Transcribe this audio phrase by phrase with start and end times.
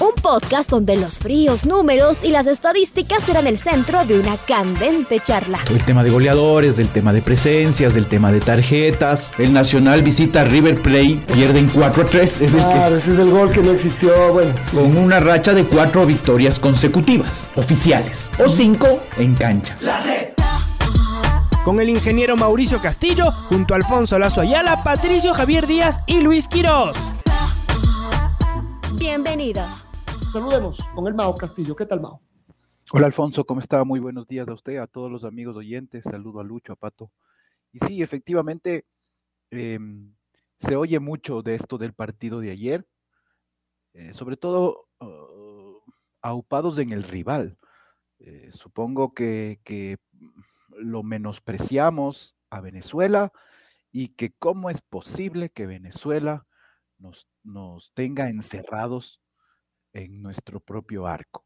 [0.00, 5.18] Un podcast donde los fríos números y las estadísticas serán el centro de una candente
[5.18, 5.58] charla.
[5.68, 9.32] El tema de goleadores, del tema de presencias, del tema de tarjetas.
[9.38, 12.40] El Nacional visita a River Plate, pierden 4 a 3.
[12.42, 14.32] Es claro, ese es el gol que no existió.
[14.32, 19.76] Bueno, con una racha de cuatro victorias consecutivas, oficiales, o cinco en cancha.
[19.80, 20.28] La red
[21.64, 26.48] con el ingeniero Mauricio Castillo, junto a Alfonso Lazo Ayala, Patricio Javier Díaz y Luis
[26.48, 26.96] Quirós.
[28.94, 29.87] Bienvenidos.
[30.32, 31.74] Saludemos con el Mao Castillo.
[31.74, 32.20] ¿Qué tal, Mao?
[32.92, 33.46] Hola, Alfonso.
[33.46, 33.82] ¿Cómo está?
[33.84, 36.04] Muy buenos días a usted, a todos los amigos oyentes.
[36.04, 37.10] Saludo a Lucho, a Pato.
[37.72, 38.84] Y sí, efectivamente,
[39.50, 40.14] em,
[40.58, 42.86] se oye mucho de esto del partido de ayer,
[43.94, 45.78] eh, sobre todo uh,
[46.20, 47.56] aupados en el rival.
[48.18, 49.96] Eh, supongo que, que
[50.68, 53.32] lo menospreciamos a Venezuela
[53.92, 56.46] y que cómo es posible que Venezuela
[56.98, 59.22] nos, nos tenga encerrados
[59.98, 61.44] en nuestro propio arco.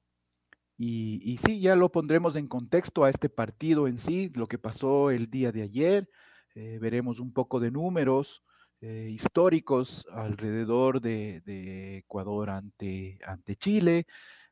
[0.79, 4.59] Y, y, sí, ya lo pondremos en contexto a este partido en sí, lo que
[4.59, 6.09] pasó el día de ayer.
[6.55, 8.43] Eh, veremos un poco de números
[8.81, 14.07] eh, históricos alrededor de, Ecuador ante, ante Chile.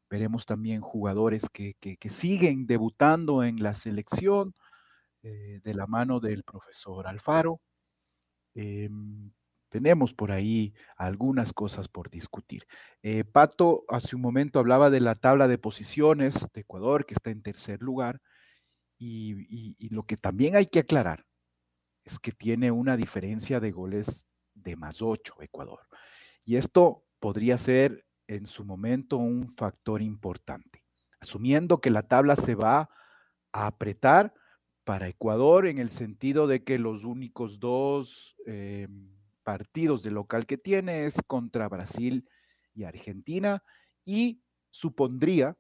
[0.09, 4.55] Veremos también jugadores que, que, siguen debutando en la selección
[5.23, 7.61] eh, de la mano del profesor Alfaro.
[9.71, 12.67] Em, tenemos por ahí algunas cosas por discutir.
[13.03, 17.31] Eh, Pato hace un momento hablaba de la tabla de posiciones de Ecuador, que está
[17.31, 18.21] en tercer lugar,
[18.99, 21.25] y, lo que también hay que aclarar
[22.05, 25.81] es que tiene una diferencia de goles de más 8 Ecuador.
[26.45, 30.85] Y esto podría ser en su momento un factor importante,
[31.19, 32.91] asumiendo que la tabla se va
[33.53, 34.35] a apretar
[34.85, 38.37] para Ecuador en el sentido de que los únicos dos...
[38.47, 42.29] Em, partidos de local que tiene es contra Brasil
[42.75, 43.63] y Argentina
[44.05, 45.57] y supondría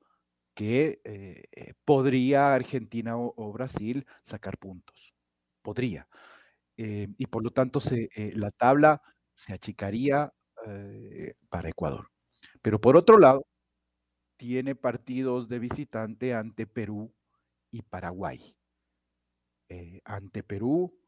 [0.54, 5.14] que eh, eh, podría Argentina o, Brasil sacar puntos.
[5.62, 6.08] Podría.
[6.76, 7.80] Eh, y por lo tanto
[8.34, 9.02] la tabla
[9.34, 10.32] se achicaría
[11.48, 12.10] para Ecuador.
[12.62, 13.46] Pero por otro lado,
[14.36, 17.14] tiene partidos de visitante ante Perú
[17.70, 18.54] y Paraguay.
[20.04, 20.99] ante Perú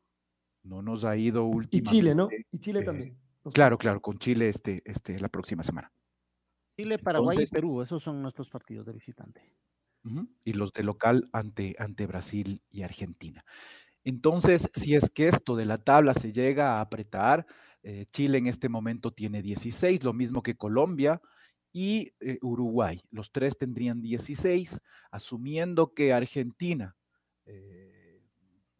[0.64, 1.76] no nos ha ido últimamente.
[1.76, 2.28] Y Chile, ¿no?
[2.50, 3.18] Y Chile eh, también.
[3.52, 5.92] Claro, claro, con Chile este, este, la próxima semana.
[6.76, 9.42] Chile, Paraguay y Perú, esos son nuestros partidos de visitante.
[10.44, 13.44] Y los de local ante, ante Brasil y Argentina.
[14.02, 17.46] Entonces, si es que esto de la tabla se llega a apretar,
[17.84, 21.20] eh, Chile en este momento tiene 16, lo mismo que Colombia
[21.72, 23.00] y eh, Uruguay.
[23.10, 24.80] Los tres tendrían 16,
[25.12, 26.96] asumiendo que Argentina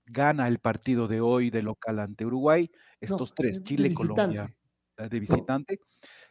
[0.07, 2.71] gana el partido de hoy de local ante Uruguay,
[3.01, 4.55] estos tres, Chile, Colombia,
[4.97, 5.81] eh, de visitante,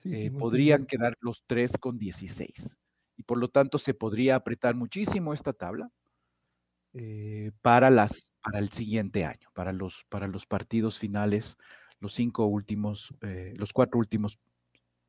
[0.05, 2.77] eh, podrían quedar los tres con 16.
[3.17, 5.89] Y por lo tanto se podría apretar muchísimo esta tabla
[6.93, 11.57] eh, para, las, para el siguiente año, para los, para los partidos finales,
[11.99, 13.13] los cinco últimos,
[13.55, 14.39] los cuatro últimos,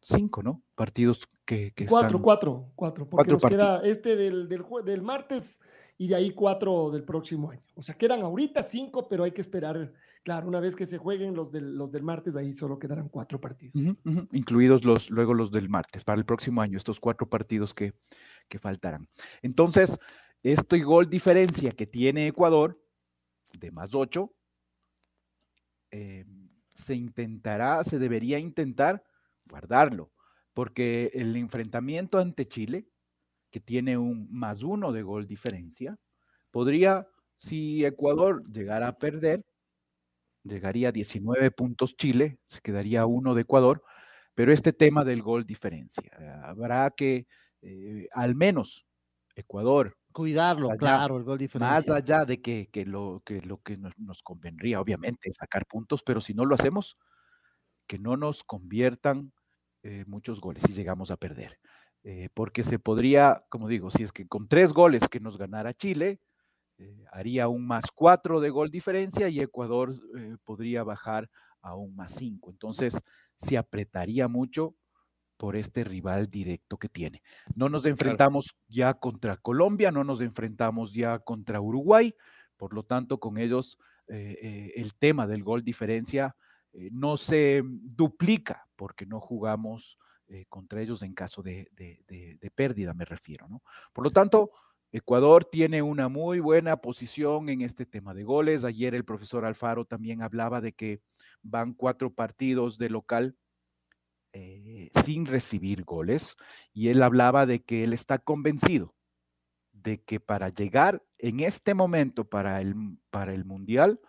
[0.02, 0.62] cinco, ¿no?
[0.74, 5.60] Partidos que, que cuatro, Cuatro, cuatro, porque nos queda este del, del, del martes
[5.98, 7.62] y de ahí cuatro del próximo año.
[7.74, 9.92] O sea, quedan ahorita cinco, pero hay que esperar,
[10.24, 13.40] claro, una vez que se jueguen los del, los del martes, ahí solo quedarán cuatro
[13.40, 13.74] partidos.
[14.32, 17.94] Incluidos los, luego los del martes, para el próximo año, estos cuatro partidos que,
[18.48, 19.08] que faltarán.
[19.42, 19.98] Entonces,
[20.42, 22.82] esto y gol diferencia que tiene Ecuador,
[23.58, 24.34] de más ocho,
[25.90, 26.24] eh,
[26.74, 29.04] se intentará, se debería intentar
[29.44, 30.10] guardarlo,
[30.54, 32.88] porque el enfrentamiento ante Chile
[33.52, 35.96] que tiene un más uno de gol diferencia,
[36.50, 37.06] podría,
[37.38, 39.44] si Ecuador llegara a perder,
[40.42, 43.84] llegaría a 19 puntos Chile, se quedaría uno de Ecuador,
[44.34, 46.10] pero este tema del gol diferencia,
[46.42, 47.26] habrá que
[47.60, 48.86] eh, al menos
[49.36, 49.96] Ecuador.
[50.12, 51.74] Cuidarlo, claro, el gol diferencia.
[51.74, 56.20] Más allá de que, lo, que lo que nos, convendría, obviamente, es sacar puntos, pero
[56.20, 56.98] si no lo hacemos,
[57.86, 59.32] que no nos conviertan
[59.82, 61.58] eh, muchos goles si llegamos a perder.
[62.04, 65.72] Eh, porque se podría, como digo, si es que con tres goles que nos ganara
[65.74, 66.20] Chile,
[66.78, 71.94] eh, haría un más cuatro de gol diferencia y Ecuador eh, podría bajar a un
[71.94, 72.50] más cinco.
[72.50, 73.00] Entonces,
[73.36, 74.74] se apretaría mucho
[75.36, 77.22] por este rival directo que tiene.
[77.56, 82.14] No nos enfrentamos ya contra Colombia, no nos enfrentamos ya contra Uruguay,
[82.56, 83.76] Por lo tanto, con ellos
[84.06, 86.36] eh, eh, el tema del gol diferencia
[86.72, 89.98] eh, no se duplica porque no jugamos
[90.48, 93.48] contra ellos en caso de, de, pérdida, me refiero.
[93.48, 93.62] ¿no?
[93.92, 94.50] Por lo tanto,
[94.90, 98.64] Ecuador tiene una muy buena posición en este tema de goles.
[98.64, 101.00] Ayer el profesor Alfaro también hablaba de que
[101.42, 103.36] van cuatro partidos de local
[105.04, 106.36] sin recibir goles
[106.72, 108.94] y él hablaba de que él está convencido
[109.82, 112.74] de que para llegar en este momento para el,
[113.10, 114.00] para el Mundial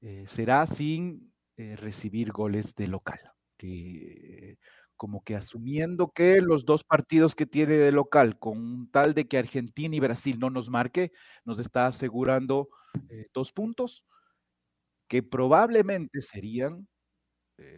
[0.00, 3.20] eh, será sin eh, recibir goles de local.
[3.56, 4.58] Que,
[5.00, 9.38] como que asumiendo que los dos partidos que tiene de local, con tal de que
[9.38, 11.10] Argentina y Brasil no nos marque,
[11.42, 12.68] nos está asegurando
[13.08, 14.04] eh, dos puntos
[15.08, 16.86] que probablemente serían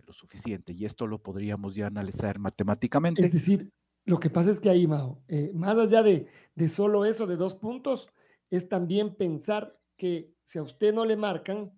[0.05, 0.73] lo suficiente.
[0.73, 3.25] Y esto lo podríamos ya analizar matemáticamente.
[3.25, 3.71] Es decir,
[4.05, 6.27] lo que pasa es que ahí, Mao, eh, más allá de,
[6.57, 8.09] de solo eso de dos puntos,
[8.51, 11.71] es también pensar que si a usted no le marcan,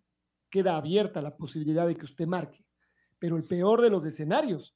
[0.49, 2.65] queda abierta la posibilidad de que usted marque.
[3.19, 4.75] Pero el peor de los escenarios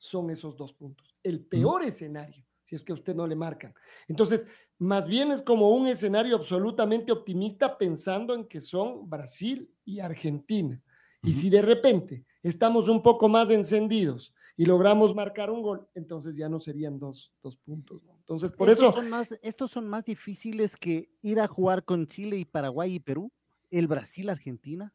[0.00, 1.14] son esos dos puntos.
[1.22, 3.72] El peor escenario, si es que a usted no le marcan.
[4.08, 4.48] Entonces,
[4.78, 10.82] más bien es como un escenario absolutamente optimista pensando en que son Brasil y Argentina.
[11.22, 16.34] Y si de repente estamos un poco más encendidos y logramos marcar un gol, entonces
[16.34, 18.02] ya no serían dos, dos puntos.
[18.20, 18.92] Entonces, por estos eso...
[18.96, 23.00] Son más, estos son más difíciles que ir a jugar con Chile y Paraguay y
[23.00, 23.30] Perú,
[23.70, 24.94] el Brasil-Argentina.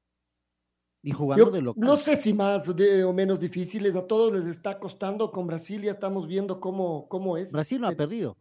[1.06, 1.84] Y jugando de local.
[1.86, 5.92] No sé si más o menos difíciles, a todos les está costando con Brasil, ya
[5.92, 7.52] estamos viendo cómo, cómo es.
[7.52, 8.36] Brasil no ha perdido.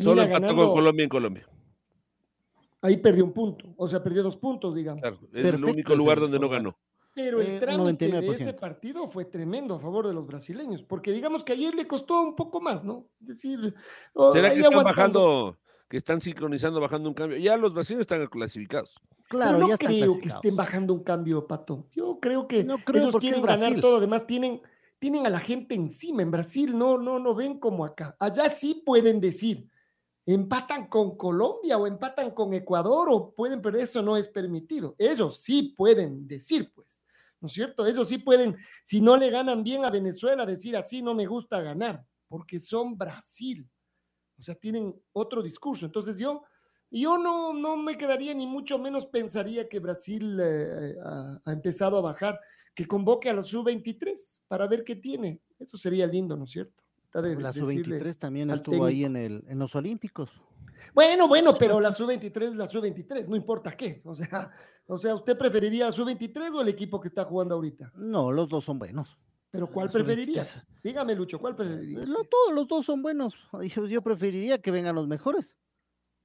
[0.00, 1.48] Solo empató con Colombia en Colombia.
[2.80, 5.02] Ahí perdió un punto, o sea, perdió dos puntos, digamos.
[5.02, 6.78] Claro, es el único lugar donde no ganó.
[7.12, 11.10] Pero el eh, trámite de ese partido fue tremendo a favor de los brasileños, porque
[11.10, 13.08] digamos que ayer le costó un poco más, ¿no?
[13.20, 13.74] Es decir,
[14.32, 15.56] ¿será que están bajando,
[15.88, 17.38] que están sincronizando, bajando un cambio?
[17.38, 19.00] Ya los brasileños están clasificados.
[19.28, 21.86] Claro, no creo que estén bajando un cambio, Pato.
[21.92, 24.62] Yo creo que no creo ellos quieren ganar todo, además tienen,
[24.98, 26.22] tienen a la gente encima.
[26.22, 28.16] En Brasil no, no, no ven como acá.
[28.20, 29.68] Allá sí pueden decir,
[30.26, 34.94] empatan con Colombia o empatan con Ecuador o pueden, pero eso no es permitido.
[34.98, 37.02] Ellos sí pueden decir, pues.
[37.40, 37.86] ¿no es cierto?
[37.86, 41.60] Eso sí pueden, si no le ganan bien a Venezuela, decir así no me gusta
[41.60, 43.68] ganar, porque son Brasil.
[44.38, 45.86] O sea, tienen otro discurso.
[45.86, 46.42] Entonces yo,
[46.90, 52.02] yo no, no me quedaría ni mucho menos pensaría que Brasil eh, ha, empezado a
[52.02, 52.38] bajar,
[52.74, 55.40] que convoque a los sub-23 para ver qué tiene.
[55.58, 56.82] Eso sería lindo, ¿no es cierto?
[57.14, 60.30] la sub-23 también estuvo ahí en, el, en los Olímpicos.
[60.94, 64.02] Bueno, bueno, pero la sub-23 es la sub-23, no importa qué.
[64.04, 64.50] O sea,
[64.86, 67.92] o sea, ¿usted preferiría la sub-23 o el equipo que está jugando ahorita?
[67.96, 69.18] No, los dos son buenos.
[69.56, 70.46] ¿Pero cuál preferiría?
[70.82, 72.04] Dígame, Lucho, ¿cuál preferiría?
[72.04, 73.34] todos los dos son buenos.
[73.88, 75.56] Yo, preferiría que vengan los mejores.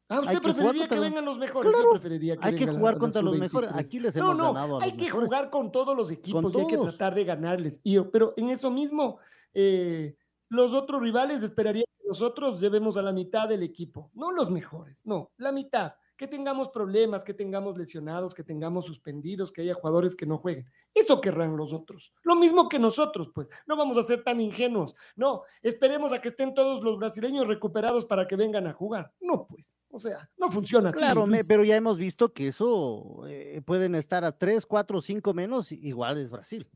[0.09, 1.71] Ah, ¿usted preferiría que, vengan los mejores?
[1.71, 3.71] Yo preferiría que hay que jugar contra los mejores.
[3.73, 6.77] Aquí les hemos no, no, hay que jugar con todos los equipos y hay que
[6.77, 7.79] tratar de ganarles.
[8.11, 9.19] pero en eso mismo,
[9.53, 10.17] eh,
[10.49, 14.11] los otros rivales esperarían que nosotros llevemos a la mitad del equipo.
[14.13, 19.51] No los mejores, no, la mitad que tengamos problemas, que tengamos lesionados, que tengamos suspendidos,
[19.51, 20.67] que haya jugadores que no jueguen.
[20.93, 22.13] Eso querrán los otros.
[22.21, 23.49] Lo mismo que nosotros, pues.
[23.65, 24.93] No vamos a ser tan ingenuos.
[25.15, 29.11] No, esperemos a que estén todos los brasileños recuperados para que vengan a jugar.
[29.19, 29.75] No, pues.
[29.89, 30.99] O sea, no funciona así.
[30.99, 35.71] Claro, pero ya hemos visto que eso eh, pueden estar a tres, cuatro, cinco menos,
[35.71, 36.69] igual es Brasil.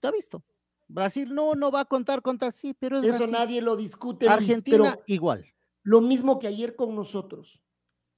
[0.00, 0.44] ¿Te ha visto?
[0.86, 4.28] Brasil no, no va a contar contra sí, pero es Eso nadie lo discute.
[4.28, 5.46] Argentina igual.
[5.82, 7.62] Lo mismo que ayer con nosotros.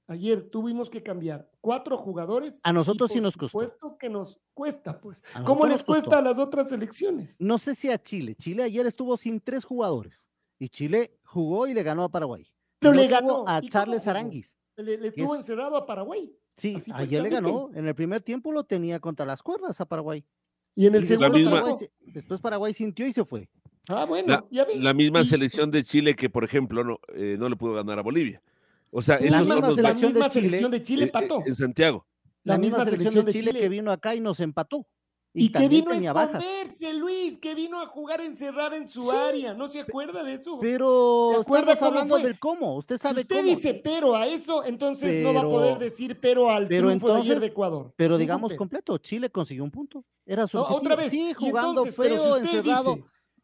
[0.09, 2.59] Ayer tuvimos que cambiar cuatro jugadores.
[2.63, 3.59] A nosotros sí nos costó.
[3.59, 5.21] Supuesto que nos cuesta, pues.
[5.45, 7.35] ¿Cómo les cuesta a las otras selecciones?
[7.37, 8.33] No sé si a Chile.
[8.33, 12.51] Chile ayer estuvo sin tres jugadores y Chile jugó y le ganó a Paraguay.
[12.79, 14.55] Pero le ganó a Charles Aranguis.
[14.77, 16.35] Le, le tuvo encerrado a Paraguay.
[16.57, 17.69] Sí, ayer le ganó.
[17.75, 20.25] En el primer tiempo lo tenía contra las cuerdas a Paraguay.
[20.73, 23.47] Y en el segundo después Paraguay sintió y se fue.
[23.87, 27.55] Ah, bueno, la, la misma selección de Chile que, por ejemplo, no, eh, no le
[27.55, 28.41] pudo ganar a Bolivia.
[28.91, 31.43] O sea, la misma, selección, de selección de Chile empató.
[31.45, 32.05] En Santiago.
[32.43, 34.87] La, misma, selección, de Chile, que vino acá y nos empató.
[35.31, 39.53] Y, que vino a esconderse, Luis, que vino a jugar encerrada en su área.
[39.53, 40.57] ¿No se acuerda de eso?
[40.59, 42.75] Pero estamos hablando del cómo.
[42.77, 46.67] Usted sabe usted dice pero a eso, entonces no va a poder decir pero al
[46.67, 47.93] pero triunfo de ayer de Ecuador.
[47.95, 50.03] Pero digamos completo, Chile consiguió un punto.
[50.25, 51.11] Era su Otra vez.
[51.11, 52.97] Sí, jugando feo, encerrado.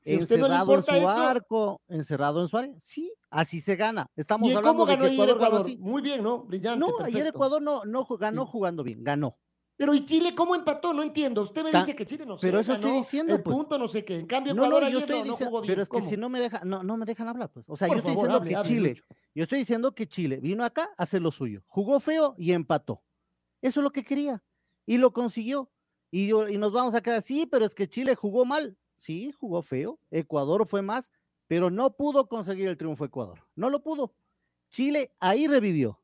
[0.06, 2.74] Encerrado en su arco, encerrado en su área.
[2.82, 4.10] Sí, Así se gana.
[4.16, 6.44] Estamos hablando de que Ecuador, Muy bien, ¿no?
[6.44, 6.80] Brillante.
[6.80, 9.38] No, ayer Ecuador no, no ganó jugando bien, ganó.
[9.76, 10.94] Pero ¿y Chile cómo empató?
[10.94, 11.42] No entiendo.
[11.42, 13.36] Usted me dice que Chile no Pero eso estoy diciendo.
[13.36, 13.54] El pues.
[13.54, 14.20] punto no sé qué.
[14.20, 15.72] En cambio, Ecuador no, yo ayer estoy no, jugó bien.
[15.72, 17.66] Pero es que si no me deja, no, no me dejan hablar, pues.
[17.68, 18.96] O sea, yo estoy diciendo que Chile,
[19.34, 21.62] yo estoy diciendo que Chile vino acá a hacer lo suyo.
[21.68, 23.04] Jugó feo y empató.
[23.62, 24.42] Eso es lo que quería.
[24.86, 25.70] Y lo consiguió.
[26.10, 28.78] Y, y nos vamos a quedar, sí, pero es que Chile jugó mal.
[29.06, 30.00] Sí, jugó feo.
[30.10, 31.12] Ecuador fue más,
[31.46, 33.44] pero no pudo conseguir el triunfo Ecuador.
[33.56, 34.16] No lo pudo.
[34.72, 36.02] Chile ahí revivió.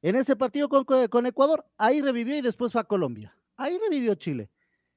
[0.00, 3.36] En ese partido con, con Ecuador, ahí revivió y después fue a Colombia.
[3.56, 4.50] Ahí revivió Chile.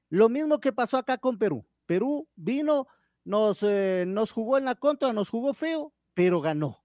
[0.08, 1.66] Lo mismo que pasó acá con Perú.
[1.84, 2.88] Perú vino,
[3.22, 6.82] nos, eh, nos jugó en la contra, nos jugó feo, pero ganó.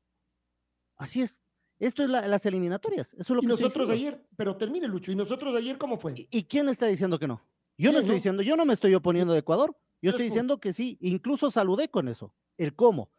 [0.98, 1.39] Así es.
[1.79, 3.13] Esto es las eliminatorias.
[3.13, 6.27] Eso es lo y nosotros ayer, pero termine Lucho, ¿y nosotros ayer cómo fue?
[6.29, 7.41] ¿Y, quién está diciendo que no?
[7.77, 9.74] Yo no estoy diciendo, yo no me estoy oponiendo de Ecuador.
[10.01, 12.34] Yo estoy diciendo que sí, incluso saludé con eso.
[12.58, 13.12] El cómo.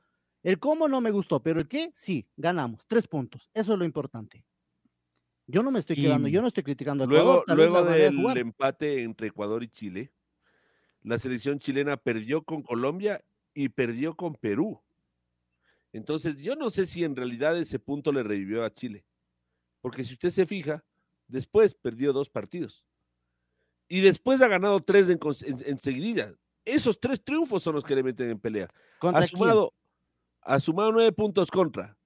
[0.42, 2.86] El cómo no me gustó, pero el qué, sí, ganamos.
[2.86, 3.48] Tres puntos.
[3.54, 4.44] Eso es lo importante.
[5.46, 7.44] Yo no me estoy quedando, yo no estoy criticando a Ecuador.
[7.46, 10.12] Luego, luego del empate entre Ecuador y Chile,
[11.02, 13.22] la selección chilena perdió con Colombia
[13.54, 14.80] y perdió con Perú.
[15.92, 19.04] Entonces, yo no sé si en realidad ese punto le revivió a Chile.
[19.80, 20.84] Porque si usted se fija,
[21.26, 22.84] después perdió dos partidos.
[23.88, 25.18] Y después ha ganado tres en,
[26.64, 28.68] Esos tres triunfos son los que le meten en pelea.
[29.00, 29.72] Ha sumado,
[30.42, 31.96] ha sumado nueve puntos contra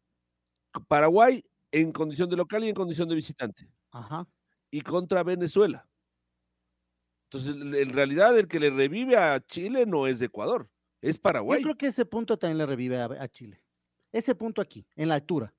[0.89, 3.69] Paraguay en condición de local y en condición de visitante.
[3.91, 4.27] Ajá.
[4.71, 5.89] Y contra Venezuela.
[7.25, 10.71] Entonces, en realidad, el que le revive a Chile no es Ecuador,
[11.01, 11.61] es Paraguay.
[11.61, 13.63] Yo creo que ese punto también le revive a Chile.
[14.13, 15.53] Ese punto aquí, en la altura.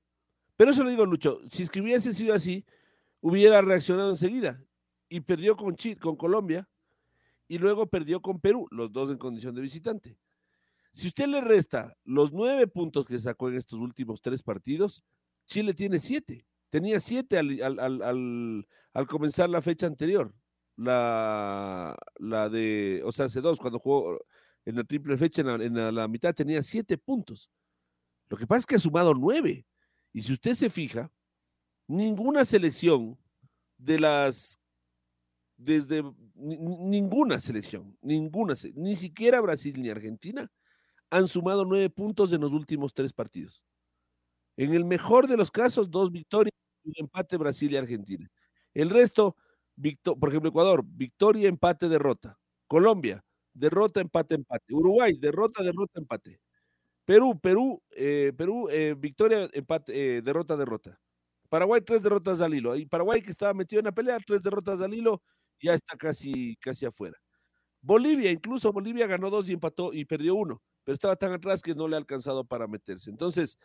[0.56, 2.64] Pero eso lo digo, Lucho, si escribiese sido así,
[3.20, 4.64] hubiera reaccionado enseguida.
[5.08, 6.68] Y perdió con, con Colombia
[7.48, 10.18] y luego perdió con Perú, los dos en condición de visitante.
[10.92, 15.02] Si usted le resta los nueve puntos que sacó en estos últimos tres partidos,
[15.46, 16.46] Chile tiene siete.
[16.70, 18.66] Tenía siete al,
[19.08, 20.34] comenzar la fecha anterior.
[20.76, 24.18] La, la, de, o sea, hace dos, cuando jugó
[24.64, 27.50] en la triple fecha, en la mitad, tenía siete puntos.
[28.28, 29.66] Lo que pasa es que ha sumado nueve.
[30.12, 31.10] Y si usted se fija,
[31.86, 33.18] ninguna selección
[33.78, 34.58] de las
[35.56, 36.04] desde
[36.38, 40.50] ninguna selección, ninguna, ni siquiera Brasil ni Argentina
[41.10, 43.62] han sumado nueve puntos en los últimos tres partidos.
[44.56, 46.52] En el mejor de los casos, dos victorias
[46.84, 48.28] y un empate Brasil y Argentina.
[48.74, 49.36] El resto,
[50.18, 52.38] por ejemplo, Ecuador, victoria, empate, derrota.
[52.66, 54.74] Colombia, derrota, empate, empate.
[54.74, 56.40] Uruguay, derrota, derrota, empate.
[57.04, 61.00] Perú, Perú, eh, Perú, eh, victoria, empate, eh, derrota, derrota.
[61.48, 62.74] Paraguay, tres derrotas al hilo.
[62.90, 65.22] Paraguay, que estaba metido en la pelea, tres derrotas al hilo,
[65.60, 67.16] ya está casi, casi afuera.
[67.80, 71.74] Bolivia, incluso Bolivia ganó dos y empató y perdió uno, pero estaba tan atrás que
[71.74, 73.10] no le ha alcanzado para meterse.
[73.10, 73.58] Entonces,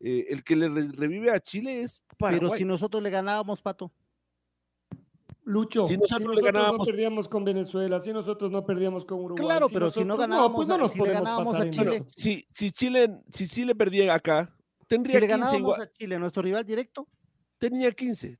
[0.00, 2.40] el que le revive a Chile es Paraguay.
[2.40, 3.92] Pero si nosotros le ganábamos, Pato.
[5.44, 9.46] Lucho, si nosotros, no perdíamos con Venezuela, si nosotros no perdíamos con Uruguay.
[9.46, 12.04] Claro, pero si no ganábamos, pues no nos si ganábamos a Chile.
[12.14, 14.54] si, si, Chile, si Chile perdía acá,
[14.86, 17.08] tendría si le ganábamos a Chile, nuestro rival directo,
[17.56, 18.38] tenía 15.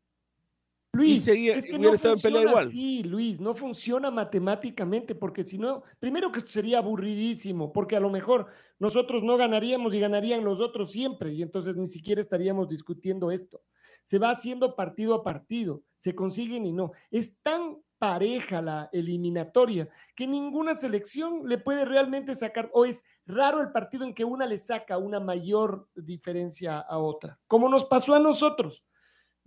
[0.92, 2.68] Luis, es que no funciona igual.
[2.68, 8.10] así, Luis, no funciona matemáticamente, porque si no, primero que sería aburridísimo, porque a lo
[8.10, 8.46] mejor
[8.78, 13.62] nosotros no ganaríamos y ganarían los otros siempre, y entonces ni siquiera estaríamos discutiendo esto.
[14.02, 16.92] Se va haciendo partido a partido se consiguen y no.
[17.10, 23.60] Es tan pareja la eliminatoria que ninguna selección le puede realmente sacar, o es raro
[23.60, 28.14] el partido en que una le saca una mayor diferencia a otra, como nos pasó
[28.14, 28.84] a nosotros.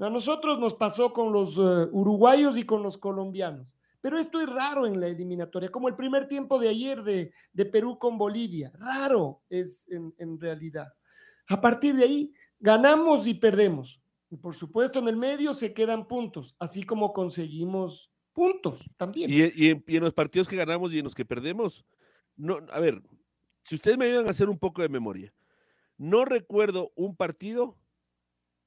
[0.02, 3.72] A nosotros nos pasó con los eh, uruguayos y con los colombianos.
[4.02, 7.66] Pero esto es raro en la eliminatoria, como el primer tiempo de ayer de, de
[7.68, 8.72] Perú con Bolivia.
[8.74, 10.92] Raro es en, realidad.
[11.48, 14.02] A partir de ahí, ganamos y perdemos.
[14.32, 19.30] Y por supuesto, en el medio se quedan puntos, así como conseguimos puntos también.
[19.30, 21.86] Y, en, los partidos que ganamos y en los que perdemos,
[22.36, 23.04] no, a ver,
[23.62, 25.32] si ustedes me ayudan a hacer un poco de memoria,
[25.98, 27.78] no recuerdo un partido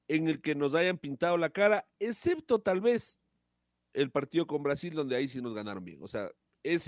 [0.07, 3.19] en el que nos hayan pintado la cara, excepto tal vez
[3.93, 5.99] el partido con Brasil, donde ahí sí nos ganaron bien.
[6.01, 6.29] O sea,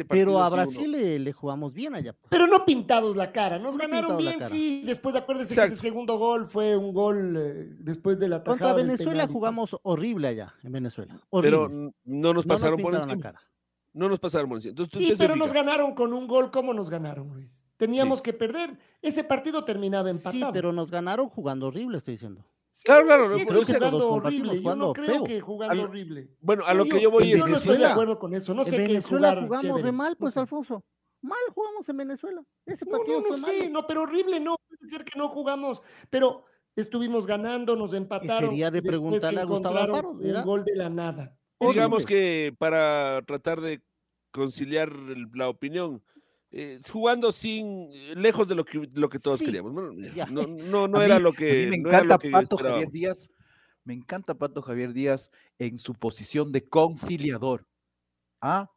[0.09, 2.15] pero a Brasil le, jugamos bien allá.
[2.29, 4.83] Pero no pintados la cara, nos ganaron bien, sí.
[4.85, 9.27] Después acuérdense que ese segundo gol fue un gol eh, después de la Contra Venezuela
[9.27, 11.19] jugamos horrible allá, en Venezuela.
[11.41, 11.69] Pero
[12.03, 13.19] no nos pasaron por encima.
[13.19, 13.41] Cara.
[13.93, 14.75] No nos pasaron por encima.
[14.93, 16.51] sí, pero nos ganaron con un gol.
[16.51, 17.67] ¿Cómo nos ganaron, Luis?
[17.77, 18.77] Teníamos que perder.
[19.01, 20.47] Ese partido terminaba empatado.
[20.47, 22.45] Sí, pero nos ganaron jugando horrible, estoy diciendo
[22.83, 23.29] claro, claro.
[23.29, 24.61] Sí, no, jugando horrible.
[24.61, 26.29] Yo no creo que jugando horrible.
[26.41, 28.53] Bueno, a lo que yo voy es que no estoy de acuerdo con eso.
[28.53, 30.83] No sé qué es jugar jugamos re mal, pues, Alfonso.
[31.21, 32.43] Mal jugamos en Venezuela.
[32.65, 34.55] Ese partido no, no, fue sí, no, pero horrible no.
[34.67, 38.51] Puede ser que no jugamos, pero estuvimos ganando, nos empataron.
[38.51, 40.11] Sería de preguntarle a Gustavo Alfaro.
[40.11, 41.35] Un gol de la nada.
[41.59, 43.81] Digamos que para tratar de
[44.31, 44.91] conciliar
[45.33, 46.03] la opinión,
[46.51, 49.73] eh, jugando sin eh, lejos de lo que, lo que todos queríamos.
[49.73, 49.91] No,
[50.47, 51.63] no, no, era lo que.
[51.63, 53.29] A mí me encanta Pato Javier Díaz
[53.83, 57.65] Me encanta Pato Javier Díaz en su posición de conciliador.
[58.41, 58.71] Ah,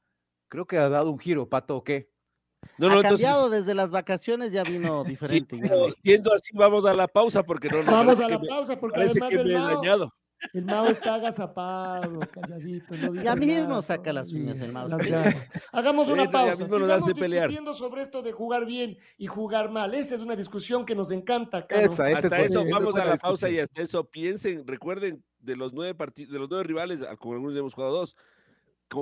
[0.49, 2.11] creo que ha dado un giro, Pato, ¿o qué?
[2.77, 5.57] No, ha cambiado desde las vacaciones, ya vino diferente.
[6.03, 7.85] siendo así, vamos a la pausa porque no.
[7.85, 10.13] Vamos a la pausa porque además que me he dañado.
[10.53, 12.97] El Mao está agazapado, calladito.
[12.97, 14.89] No ya mismo saca las uñas el Mao.
[15.73, 16.69] Hagamos una pausa.
[16.69, 19.95] Sigamos discutiendo sobre esto de jugar bien y jugar mal.
[19.95, 21.67] Esa es una discusión que nos encanta.
[21.69, 25.95] Esa, hasta eso, vamos a la pausa y hasta eso piensen, recuerden de los nueve
[25.95, 28.17] partidos, de los nueve rivales, como algunos hemos jugado dos,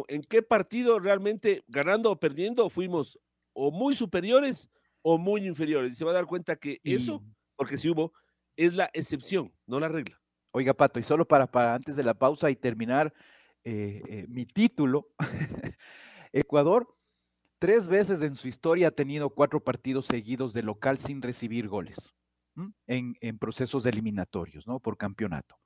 [0.09, 3.19] ¿en qué partido realmente ganando o perdiendo fuimos
[3.53, 4.69] o muy superiores
[5.03, 5.93] o muy inferiores?
[5.93, 7.23] Y se va a dar cuenta que eso,
[7.57, 8.13] porque si hubo,
[8.57, 10.18] es la excepción, no la regla.
[10.53, 13.13] Oiga, Pato, y solo para, para antes de la pausa y terminar
[13.65, 15.09] eh, eh, mi título,
[16.33, 16.95] Ecuador
[17.59, 22.15] tres veces en su historia ha tenido cuatro partidos seguidos de local sin recibir goles
[22.87, 24.81] en, en, procesos eliminatorios, ¿no?
[24.81, 25.57] Por campeonato.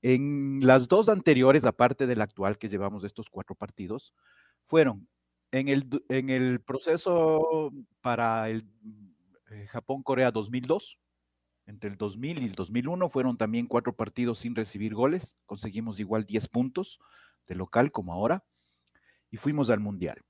[0.00, 4.14] En las dos anteriores, aparte del actual que llevamos de estos cuatro partidos,
[4.64, 5.08] fueron
[5.50, 8.66] en el, en el proceso para el
[9.50, 10.98] eh, Japón-Corea 2002,
[11.66, 15.36] entre el 2000 y el 2001 fueron también cuatro partidos sin recibir goles.
[15.46, 17.00] Conseguimos igual 10 puntos
[17.46, 18.44] de local como ahora
[19.30, 20.22] y fuimos al Mundial.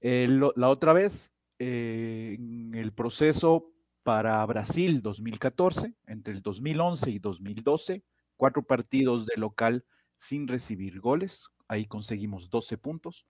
[0.00, 7.18] Eh, la otra vez, eh, en el proceso para Brasil 2014, entre el 2011 y
[7.18, 8.04] 2012,
[8.36, 9.84] cuatro partidos de local
[10.16, 11.48] sin recibir goles.
[11.68, 13.26] Ahí conseguimos 12 puntos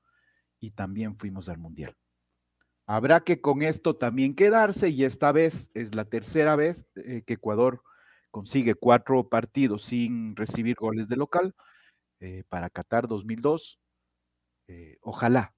[0.58, 1.96] y también fuimos al Mundial.
[2.86, 7.34] Habrá que con esto también quedarse y esta vez es la tercera vez eh, que
[7.34, 7.82] Ecuador
[8.30, 11.54] consigue cuatro partidos sin recibir goles de local
[12.20, 13.80] eh, para Qatar 2002.
[14.68, 15.54] Eh, ojalá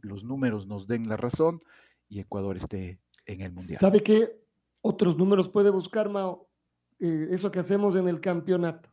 [0.00, 1.62] los números nos den la razón
[2.08, 3.78] y Ecuador esté en el Mundial.
[3.78, 4.40] ¿Sabe qué
[4.80, 6.48] otros números puede buscar, Mao?
[7.00, 8.88] eso que hacemos en el campeonato.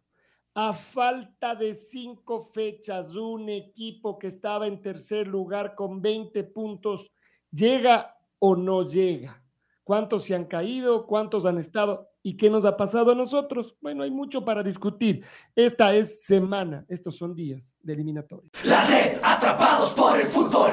[0.54, 7.12] A falta de cinco fechas, un equipo que estaba en tercer lugar con 20 puntos
[7.52, 9.44] ¿Llega o no llega?
[9.84, 11.06] ¿Cuántos se han caído?
[11.06, 12.10] ¿Cuántos han estado?
[12.24, 13.76] ¿Y qué nos ha pasado a nosotros?
[13.82, 15.26] Bueno, hay mucho para discutir.
[15.54, 18.50] Esta es semana, estos son días de eliminatoria.
[18.64, 20.72] La red, atrapados por el fútbol,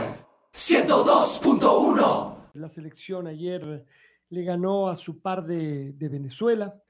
[0.52, 2.50] 102.1.
[2.54, 3.84] La selección ayer
[4.28, 6.80] le ganó a su par de, de Venezuela.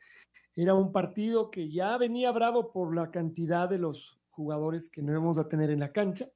[0.55, 5.13] Era un partido que ya venía bravo por la cantidad de los jugadores que no
[5.13, 6.29] íbamos a tener en la cancha.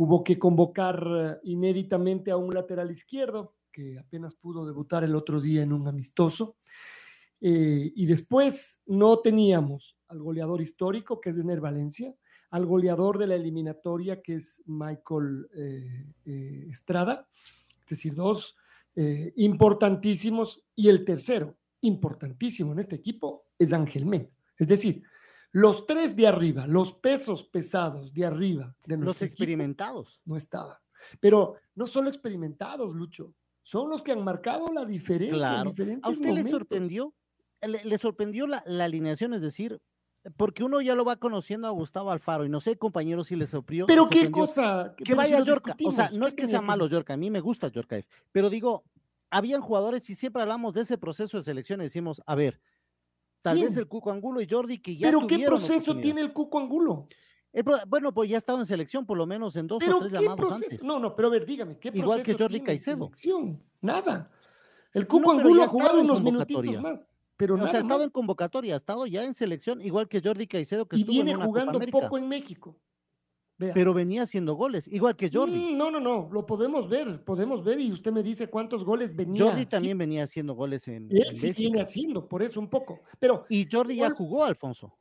[0.00, 5.40] Hubo que convocar eh, inéditamente a un lateral izquierdo que apenas pudo debutar el otro
[5.40, 6.56] día en un amistoso.
[7.40, 12.14] Eh, y después no teníamos al goleador histórico, que es Dener Valencia,
[12.50, 17.28] al goleador de la eliminatoria, que es Michael eh, Estrada,
[17.82, 18.56] es decir, dos
[19.36, 24.28] importantísimos, y el tercero, importantísimo en este equipo, es Ángel Men.
[24.56, 25.04] Es decir,
[25.52, 30.76] los tres de arriba, los pesos pesados de arriba de los experimentados no estaban.
[31.20, 35.60] Pero no solo experimentados, Lucho, son los que han marcado la diferencia.
[35.60, 37.14] ¿A usted le sorprendió?
[37.60, 39.80] Le, sorprendió la, alineación, es decir,
[40.36, 43.46] porque uno ya lo va conociendo a Gustavo Alfaro y no sé, compañeros, si le
[43.46, 43.86] sorprendió.
[43.86, 44.94] Pero qué cosa.
[44.96, 45.74] Que vaya Yorka.
[45.84, 48.00] O sea, no es que sea malo Yorka, a mí me gusta Yorka,
[48.32, 48.84] pero digo,
[49.30, 52.60] habían jugadores y siempre hablamos de ese proceso de selección y decimos, a ver,
[53.42, 56.58] Tal vez el Cuco Angulo y Jordi que ya ¿Pero qué proceso tiene el Cuco
[56.58, 57.08] Angulo?
[57.86, 60.52] bueno, pues ya ha estado en selección por lo menos en dos o tres llamados
[60.52, 60.82] antes.
[60.82, 63.10] No, no, pero a ver, dígame, ¿qué Igual que Jordi Caicedo.
[63.80, 64.30] Nada.
[64.92, 67.06] El Cuco Angulo ha jugado unos minutitos más.
[67.36, 70.48] Pero o sea, ha estado en convocatoria, ha estado ya en selección, igual que Jordi
[70.48, 72.76] Caicedo, que y viene jugando poco en México.
[73.58, 75.72] Pero venía haciendo goles, igual que Jordi.
[75.72, 79.16] Mm, no, no, no, lo podemos ver, podemos ver y usted me dice cuántos goles
[79.16, 79.44] venía.
[79.44, 81.08] Jordi también venía haciendo goles en.
[81.10, 83.00] Él sí viene haciendo, por eso un poco.
[83.18, 84.96] Pero y Jordi ya jugó, Alfonso,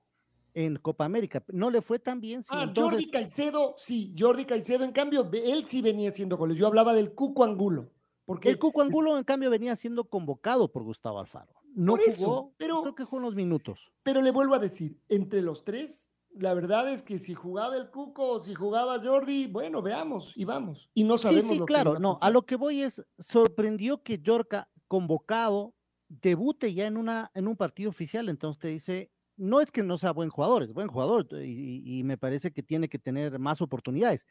[0.55, 1.43] en Copa América.
[1.49, 2.41] No le fue tan bien.
[2.49, 6.57] ah, Jordi Caicedo, sí, Jordi Caicedo, en cambio, él sí venía haciendo goles.
[6.57, 7.91] Yo hablaba del Cuco Angulo.
[8.25, 11.53] Porque el Cuco Angulo, en cambio, venía siendo convocado por Gustavo Alfaro.
[11.75, 13.91] No jugó, pero creo que jugó unos minutos.
[14.01, 17.89] Pero le vuelvo a decir, entre los tres, la verdad es que si jugaba el
[17.89, 20.89] Cuco o si jugaba Jordi, bueno, veamos y vamos.
[20.93, 21.49] Y no sabemos.
[21.49, 25.73] Sí, sí, claro, no, a lo que voy es, sorprendió que Yorca, convocado,
[26.07, 29.97] debute ya en, una, en un partido oficial, entonces te dice, no es que no
[29.97, 34.25] sea buen jugador, es buen jugador y, me parece que tiene que tener más oportunidades,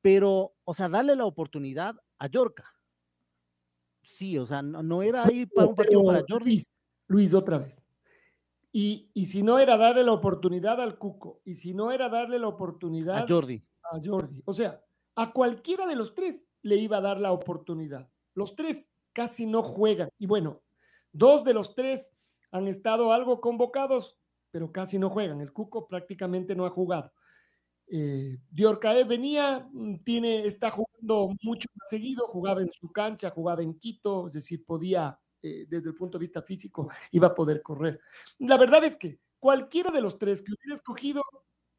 [0.00, 2.64] pero, o sea, darle la oportunidad a Yorca.
[4.02, 6.62] Sí, o sea, no, era ahí para un partido para Jordi.
[7.08, 7.82] Luis, otra vez.
[8.70, 12.48] Y, si no era darle la oportunidad al Cuco, y si no era darle la
[12.48, 13.64] oportunidad a Jordi.
[13.90, 14.42] A Jordi.
[14.44, 14.80] O sea,
[15.16, 18.08] a cualquiera de los tres le iba a dar la oportunidad.
[18.34, 20.10] Los tres casi no juegan.
[20.18, 20.62] Y bueno,
[21.12, 22.10] dos de los tres
[22.50, 24.18] han estado algo convocados,
[24.50, 25.40] pero casi no juegan.
[25.40, 27.12] El Cuco prácticamente no ha jugado.
[27.90, 33.62] Eh, Diorcae venía, mm, tiene, está jugando mucho más seguido, jugaba en su cancha, jugaba
[33.62, 37.62] en Quito, es decir, podía, eh, desde el punto de vista físico, iba a poder
[37.62, 38.00] correr.
[38.38, 41.22] La verdad es que cualquiera de los tres que hubiera escogido,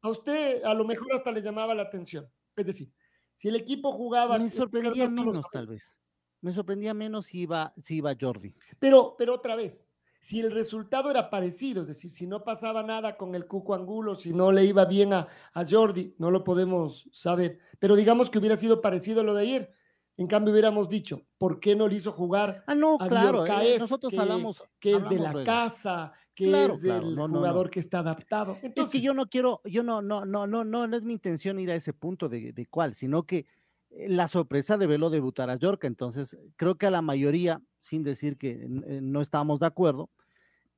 [0.02, 2.28] a usted a lo mejor hasta le llamaba la atención.
[2.56, 2.92] Es decir,
[3.34, 4.38] si el equipo jugaba...
[4.38, 5.98] Me sorprendía menos, tal vez.
[6.40, 8.54] Me sorprendía menos si iba, si iba Jordi.
[8.78, 9.88] Pero, pero otra vez,
[10.20, 14.14] si el resultado era parecido, es decir, si no pasaba nada con el Cuco Angulo,
[14.14, 17.58] si no le iba bien a, a Jordi, no lo podemos saber.
[17.78, 19.74] Pero digamos que hubiera sido parecido a lo de ayer.
[20.20, 22.62] En cambio, hubiéramos dicho, ¿por qué no le hizo jugar?
[22.66, 24.62] Ah, no, claro, eh, nosotros que, hablamos.
[24.78, 28.58] Que es de la casa, que es del jugador que está adaptado.
[28.60, 31.14] Entonces, es que yo no quiero, yo no, no, no, no, no, no es mi
[31.14, 33.46] intención ir a ese punto de, de cuál, sino que
[33.88, 35.86] eh, la sorpresa de verlo debutar a Yorca.
[35.86, 40.10] Entonces, creo que a la mayoría, sin decir que eh, no estábamos de acuerdo,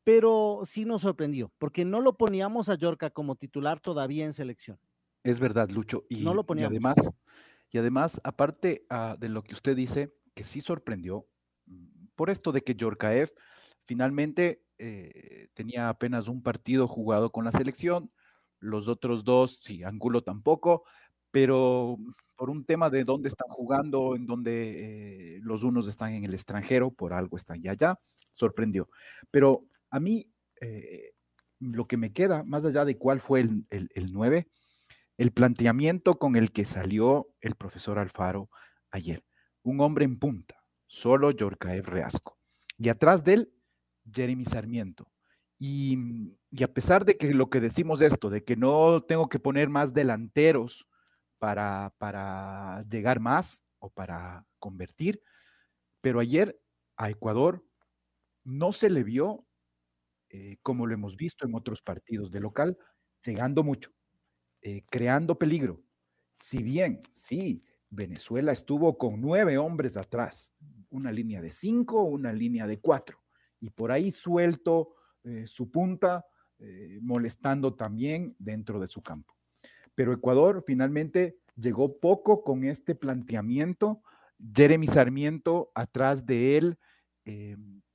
[0.05, 4.79] pero sí nos sorprendió, porque no lo poníamos a Yorca como titular todavía en selección.
[5.25, 6.05] Es verdad, Lucho.
[6.09, 6.97] Y, no lo y además,
[7.73, 11.27] y además, aparte uh, de lo que usted dice, que sí sorprendió,
[11.67, 13.33] mm, por esto de que Yorkaev
[13.87, 18.13] finalmente eh, tenía apenas un partido jugado con la selección,
[18.61, 20.85] los otros dos, sí, Angulo tampoco,
[21.31, 21.99] pero
[22.37, 26.35] por un tema de dónde están jugando, en donde eh, los unos están en el
[26.35, 27.99] extranjero, por algo están ya allá,
[28.35, 28.89] sorprendió.
[29.31, 30.31] Pero a mí,
[30.61, 31.13] eh,
[31.59, 34.49] lo que me queda, más allá de cuál fue el, el, el 9,
[35.17, 38.51] el planteamiento con el que salió el profesor Alfaro
[38.91, 39.25] ayer.
[39.63, 42.39] Un hombre en punta, solo Yorcaev Reasco.
[42.79, 43.55] Y atrás de él,
[44.11, 45.11] Jeremy Sarmiento.
[45.59, 45.97] Y,
[46.51, 49.69] y, a pesar de que lo que decimos esto, de que no tengo que poner
[49.69, 50.89] más delanteros
[51.39, 55.23] para, para llegar más o para convertir,
[56.01, 56.61] pero ayer
[56.97, 57.65] a Ecuador
[58.45, 59.47] no se le vio,
[60.31, 62.77] eh, como lo hemos visto en otros partidos de local,
[63.25, 63.91] llegando mucho.
[64.65, 65.83] Eh, creando peligro.
[66.39, 70.55] Si bien, sí, Venezuela estuvo con nueve hombres atrás,
[70.89, 73.19] una línea de cinco, una línea de cuatro,
[73.59, 74.95] y por ahí suelto
[75.25, 76.25] eh, su punta,
[76.61, 79.35] eh, molestando también dentro de su campo.
[79.97, 84.01] Pero Ecuador finalmente llegó poco con este planteamiento.
[84.55, 86.79] Jeremy Sarmiento atrás de él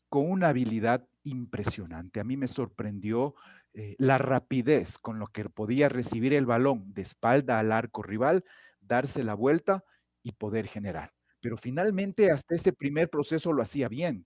[0.09, 2.19] con una habilidad impresionante.
[2.19, 3.35] A mí me sorprendió
[3.73, 8.43] eh, la rapidez con lo que podía recibir el balón de espalda al arco rival,
[8.79, 9.83] darse la vuelta
[10.23, 11.13] y poder generar.
[11.41, 14.25] Pero finalmente hasta ese primer proceso lo hacía bien,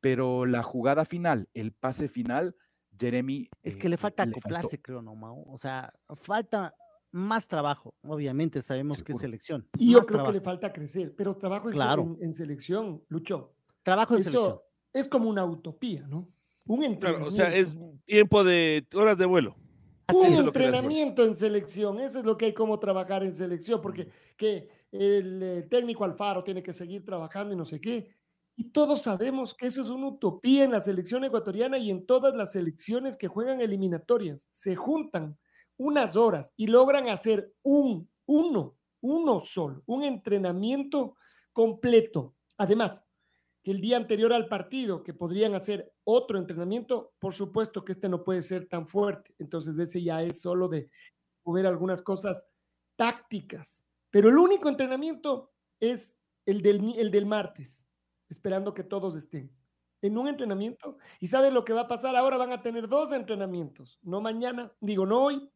[0.00, 2.56] pero la jugada final, el pase final,
[2.98, 3.48] Jeremy...
[3.62, 5.44] Es que le eh, falta acoplarse, creo, ¿no, Mau?
[5.48, 6.74] O sea, falta
[7.12, 9.68] más trabajo, obviamente sabemos que es selección.
[9.78, 13.54] Y yo creo que le falta crecer, pero trabajo en, en, selección, Lucho.
[13.82, 14.58] Trabajo en selección.
[14.92, 16.28] Es como una utopía, ¿no?
[16.66, 17.28] Un entrenamiento.
[17.28, 19.56] o sea, es tiempo de horas de vuelo.
[20.12, 24.68] Un entrenamiento en selección, eso es lo que hay como trabajar en selección, porque que
[24.92, 28.14] el eh, técnico Alfaro tiene que seguir trabajando y no sé qué.
[28.56, 32.34] Y todos sabemos que eso es una utopía en la selección ecuatoriana y en todas
[32.34, 34.48] las selecciones que juegan eliminatorias.
[34.52, 35.36] Se juntan
[35.76, 41.16] unas horas y logran hacer un, uno, uno solo, un entrenamiento
[41.52, 42.34] completo.
[42.56, 43.02] Además,
[43.62, 48.08] que el día anterior al partido, que podrían hacer otro entrenamiento, por supuesto que este
[48.08, 49.34] no puede ser tan fuerte.
[49.38, 50.88] Entonces ese ya es solo de
[51.44, 52.46] ver algunas cosas
[52.96, 53.82] tácticas.
[54.10, 56.16] Pero el único entrenamiento es
[56.46, 57.84] el del, el del martes,
[58.28, 59.52] esperando que todos estén
[60.00, 60.98] en un entrenamiento.
[61.20, 62.14] Y sabes lo que va a pasar?
[62.16, 65.50] Ahora van a tener dos entrenamientos, no mañana, digo, no hoy,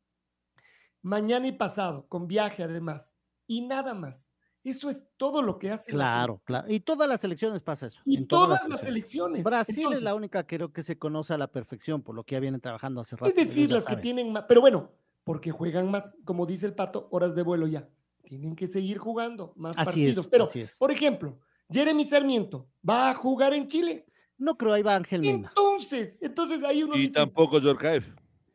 [1.02, 3.14] mañana y pasado, con viaje además.
[3.46, 4.30] Y nada más.
[4.62, 5.90] Eso es todo lo que hace.
[5.90, 6.70] Claro, claro.
[6.70, 8.00] Y todas las elecciones pasa eso.
[8.04, 9.42] Y todas, las elecciones.
[9.42, 12.34] Brasil es la única que creo que se conoce a la perfección, por lo que
[12.34, 13.28] ya vienen trabajando hace rato.
[13.28, 14.90] Es decir, las que tienen más, pero bueno,
[15.24, 17.88] porque juegan más, como dice el pato, horas de vuelo ya.
[18.22, 20.26] Tienen que seguir jugando más partidos.
[20.28, 21.38] pero, por ejemplo,
[21.70, 24.06] Jeremy Sarmiento, ¿va a jugar en Chile?
[24.36, 28.04] No creo, ahí va Ángel Entonces, entonces ahí uno Y tampoco Jorkaev.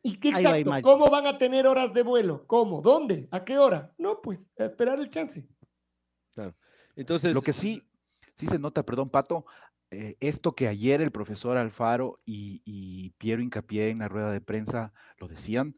[0.02, 0.72] ¿Y qué exacto?
[0.84, 2.46] ¿Cómo van a tener horas de vuelo?
[2.46, 2.80] ¿Cómo?
[2.80, 3.28] ¿Dónde?
[3.32, 3.92] ¿A qué hora?
[3.98, 5.48] No, pues, a esperar el chance.
[6.96, 7.34] Entonces.
[7.34, 7.84] Lo que sí,
[8.36, 9.46] sí se nota, perdón, Pato,
[9.92, 14.42] eh, esto que ayer el profesor Alfaro y, y, Piero Incapié en la rueda de
[14.42, 15.76] prensa lo decían,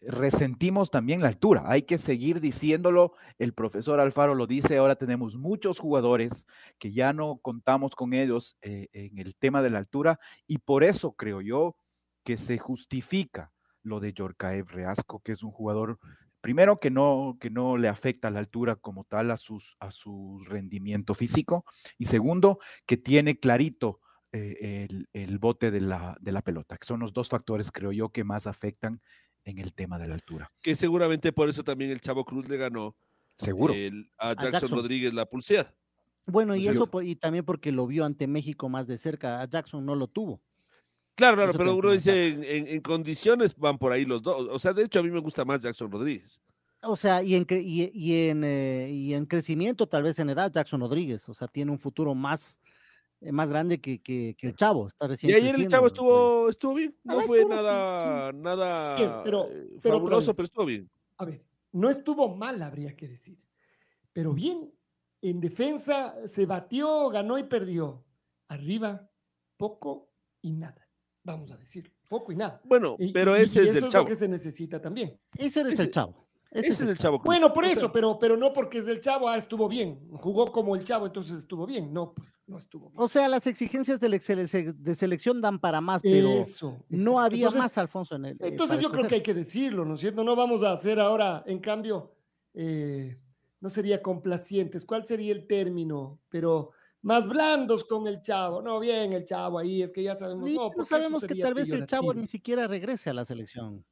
[0.00, 1.64] resentimos también la altura.
[1.66, 3.14] Hay que seguir diciéndolo.
[3.38, 4.76] El profesor Alfaro lo dice.
[4.76, 6.46] Ahora tenemos muchos jugadores
[6.78, 10.84] que ya no contamos con ellos eh, en el tema de la altura y por
[10.84, 11.76] eso creo yo
[12.24, 15.98] que se justifica lo de Yorkaev Reasco, que es un jugador
[16.48, 20.42] primero que no, que no le afecta la altura como tal a, sus, a su
[20.46, 21.66] rendimiento físico
[21.98, 24.00] y segundo que tiene clarito
[24.32, 28.08] eh, el, bote de la, de la pelota, que son los dos factores, creo yo,
[28.08, 29.02] que más afectan
[29.44, 30.50] en el tema de la altura.
[30.62, 32.96] Que seguramente por eso también el Chavo Cruz le ganó
[33.36, 33.74] Seguro.
[34.16, 35.74] a, Jackson Rodríguez la pulseada.
[36.24, 39.84] Bueno, y eso y también porque lo vio ante México más de cerca, a Jackson
[39.84, 40.40] no lo tuvo.
[41.18, 44.46] Claro, claro, pero uno dice en, condiciones van por ahí los dos.
[44.52, 46.40] O sea, de hecho a mí me gusta más Jackson Rodríguez.
[46.84, 50.80] O sea, y en, y, en, eh, y en crecimiento, tal vez en edad, Jackson
[50.80, 52.60] Rodríguez, o sea, tiene un futuro más,
[53.20, 54.86] eh, más grande que, que, el Chavo.
[54.86, 59.80] Está recién y ayer el Chavo estuvo, estuvo bien, no fue nada, nada pero, eh,
[59.82, 60.88] fabuloso, pero estuvo bien.
[61.16, 63.40] A ver, no estuvo mal, habría que decir,
[64.12, 64.72] pero bien,
[65.20, 68.04] en defensa se batió, ganó y perdió.
[68.46, 69.10] Arriba,
[69.56, 70.87] poco y nada,
[71.32, 72.60] vamos a decir, poco y nada.
[72.64, 74.04] Bueno, pero ese es el es Chavo.
[74.04, 75.18] lo que se necesita también.
[75.36, 76.28] Ese es el Chavo.
[76.50, 77.18] Ese, es el chavo.
[77.18, 80.00] Bueno, por eso, pero, pero no porque es del chavo, ah, estuvo bien.
[80.12, 81.92] Jugó como el chavo, entonces estuvo bien.
[81.92, 83.02] No, pues no estuvo bien.
[83.02, 87.76] O sea, las exigencias de, de selección dan para más, pero eso, no había más,
[87.76, 88.32] Alfonso, en el.
[88.36, 90.24] Eh, entonces yo creo que hay que decirlo, ¿no es cierto?
[90.24, 92.14] No vamos a hacer ahora, en cambio,
[92.54, 93.18] eh,
[93.60, 94.86] no sería complacientes.
[94.86, 96.18] ¿Cuál sería el término?
[96.30, 96.70] Pero
[97.02, 98.62] más blandos con el chavo.
[98.62, 100.50] No, bien, el chavo ahí, es que ya sabemos.
[100.50, 103.84] no, pues sabemos que tal vez el chavo ni siquiera regrese a la selección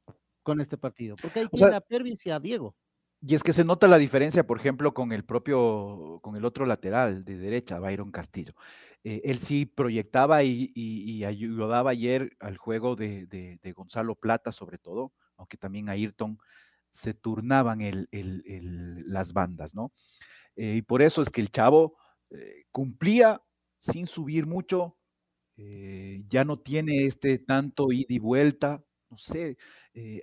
[0.43, 2.75] con este partido, porque ahí tiene a Pervis y a Diego.
[3.19, 6.65] Y es que se nota la diferencia, por ejemplo, con el propio, con el otro
[6.65, 8.53] lateral de derecha, Byron Castillo.
[9.03, 15.57] Eh, él sí proyectaba y, ayudaba ayer al juego de, Gonzalo Plata, sobre todo, aunque
[15.57, 16.37] también a Ayrton
[16.91, 17.79] se turnaban
[18.11, 19.91] las bandas, ¿no?
[20.55, 21.97] Eh, y por eso es que el chavo
[22.31, 23.41] eh, cumplía
[23.77, 24.97] sin subir mucho,
[26.29, 29.57] ya no tiene este tanto ida y vuelta, no sé,
[29.93, 30.21] eh,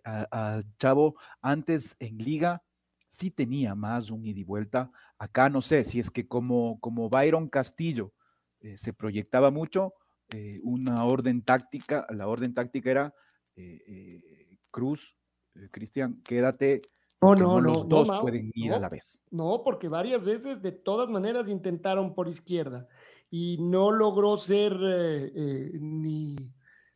[0.79, 2.63] Chavo antes en liga
[3.11, 4.91] sí tenía más un ida y vuelta.
[5.19, 8.13] Acá no sé si es que como, como Byron Castillo
[8.61, 9.95] eh, se proyectaba mucho,
[10.31, 13.15] eh, una orden táctica, la orden táctica era
[14.73, 15.17] Cruz,
[15.71, 16.83] Cristian, quédate.
[17.25, 19.21] No, no, no, los dos pueden ir a la vez.
[19.31, 22.87] No, porque varias veces de todas maneras intentaron por izquierda
[23.31, 24.75] y no logró ser
[25.81, 26.37] ni,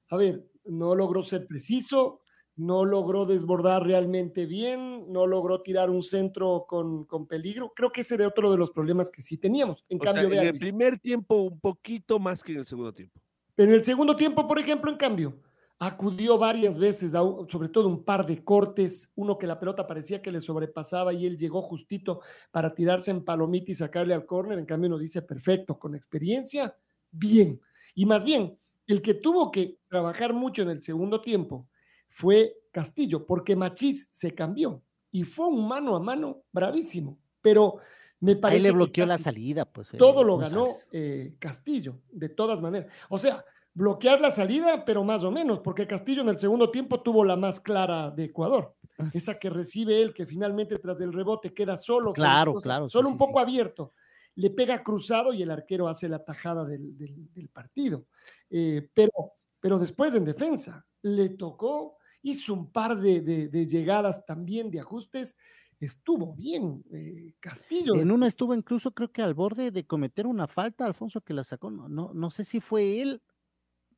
[0.08, 2.20] a ver, no logró ser preciso,
[2.58, 7.72] no logró desbordar realmente bien, no logró tirar un centro con, peligro.
[7.74, 9.84] Creo que ese era otro de los problemas que sí teníamos.
[9.88, 13.20] En cambio, en el primer tiempo un poquito más que en el segundo tiempo.
[13.56, 15.34] En el segundo tiempo, por ejemplo, en cambio,
[15.80, 20.32] acudió varias veces, sobre todo un par de cortes, uno que la pelota parecía que
[20.32, 24.58] le sobrepasaba y él llegó justito para tirarse en palomita y sacarle al córner.
[24.58, 26.74] En cambio, uno dice, perfecto, con experiencia,
[27.10, 27.60] bien.
[27.94, 31.68] Y más bien, el que tuvo que trabajar mucho en el segundo tiempo
[32.08, 37.78] fue Castillo, porque Machís se cambió y fue un mano a mano bravísimo, pero
[38.20, 39.92] me parece Ahí le bloqueó la salida, pues.
[39.96, 42.92] todo lo ganó eh, Castillo, de todas maneras.
[43.08, 43.44] O sea,
[43.78, 47.36] bloquear la salida, pero más o menos, porque Castillo en el segundo tiempo tuvo la
[47.36, 49.08] más clara de Ecuador, ah.
[49.14, 53.16] esa que recibe él, que finalmente tras el rebote queda solo, claro, claro, solo un
[53.16, 53.94] poco abierto,
[54.34, 58.06] le pega cruzado y el arquero hace la tajada del partido.
[58.50, 59.12] Eh, pero,
[59.60, 65.36] pero después en defensa le tocó, hizo un par de, llegadas también de ajustes,
[65.78, 67.94] estuvo bien eh, Castillo.
[67.94, 71.44] En una estuvo incluso creo que al borde de cometer una falta, Alfonso que la
[71.44, 73.22] sacó, no, no, sé si fue él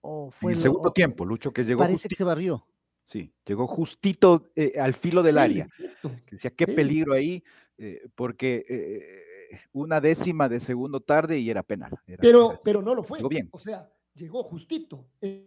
[0.01, 0.53] o fue...
[0.53, 1.81] En el segundo tiempo, Lucho, que llegó...
[1.81, 2.67] Parece que se barrió.
[3.05, 5.67] Sí, llegó justito eh, al filo del área.
[6.31, 7.43] decía, qué peligro ahí,
[8.15, 8.65] porque
[9.73, 11.91] una décima de segundo tarde y era penal.
[12.21, 13.21] pero, pero no lo fue.
[13.29, 13.49] Bien.
[13.51, 15.07] O sea, llegó justito.
[15.21, 15.47] Eh,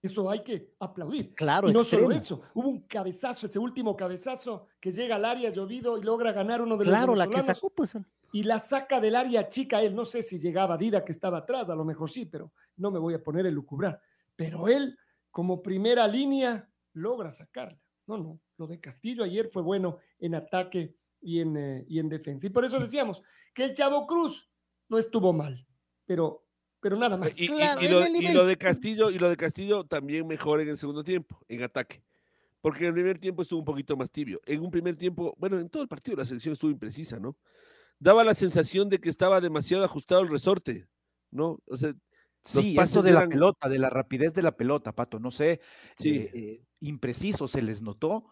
[0.00, 1.34] eso hay que aplaudir.
[1.34, 5.50] Claro, y no solo eso, hubo un cabezazo, ese último cabezazo que llega al área
[5.50, 7.96] llovido y logra ganar uno de los Claro, la que sacó, pues.
[8.32, 9.94] Y la saca del área chica él.
[9.94, 12.98] No sé si llegaba Dida que estaba atrás, a lo mejor sí, pero no me
[12.98, 14.00] voy a poner el lucubrar.
[14.36, 14.96] Pero él,
[15.30, 17.80] como primera línea, logra sacarla.
[18.06, 18.40] No, no.
[18.56, 22.46] Lo de Castillo ayer fue bueno en ataque y en, eh, y en defensa.
[22.46, 23.22] Y por eso decíamos
[23.54, 24.48] que el Chavo Cruz
[24.88, 25.66] no estuvo mal,
[26.06, 26.48] pero
[26.80, 27.38] pero nada más.
[27.38, 31.62] Y, lo, de Castillo, y lo de Castillo también mejor en el segundo tiempo, en
[31.62, 32.02] ataque.
[32.60, 34.40] Porque en el primer tiempo estuvo un poquito más tibio.
[34.46, 37.36] En un primer tiempo, bueno, en todo el partido la selección estuvo imprecisa, ¿no?
[37.98, 40.86] Daba la sensación de que estaba demasiado ajustado el resorte,
[41.30, 41.60] ¿no?
[41.66, 41.94] O sea,
[42.44, 45.60] sí, eso de la pelota, de la rapidez de la pelota, Pato, no sé,
[45.96, 46.16] sí.
[46.16, 48.26] Eh, eh, impreciso se les notó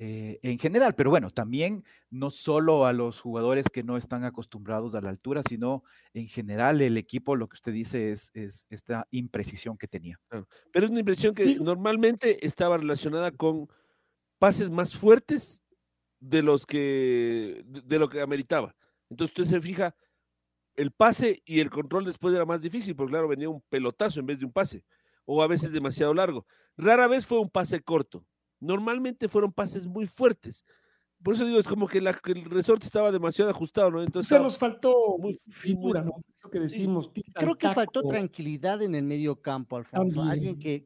[0.00, 4.94] eh, en general, pero bueno, también no solo a los jugadores que no están acostumbrados
[4.94, 5.82] a la altura, sino
[6.14, 8.30] en general el equipo, lo que usted dice es,
[8.70, 10.20] esta imprecisión que tenía.
[10.28, 10.46] Pero
[10.86, 13.68] es una impresión que normalmente estaba relacionada con
[14.38, 15.64] pases más fuertes
[16.20, 18.76] de los que, de, lo que ameritaba.
[19.10, 19.96] Entonces usted se fija,
[20.78, 24.26] el pase y el control después era más difícil, porque claro, venía un pelotazo en
[24.26, 24.84] vez de un pase,
[25.24, 26.46] o a veces demasiado largo.
[26.76, 28.24] Rara vez fue un pase corto.
[28.60, 30.64] Normalmente fueron pases muy fuertes.
[31.20, 34.02] Por eso digo, es como que, el resorte estaba demasiado ajustado, ¿no?
[34.02, 34.30] Entonces.
[34.30, 36.12] O sea, nos faltó muy, figura, ¿no?
[36.32, 37.10] Eso que decimos.
[37.34, 40.22] Creo que faltó tranquilidad en el medio campo, Alfonso.
[40.22, 40.84] Alguien que,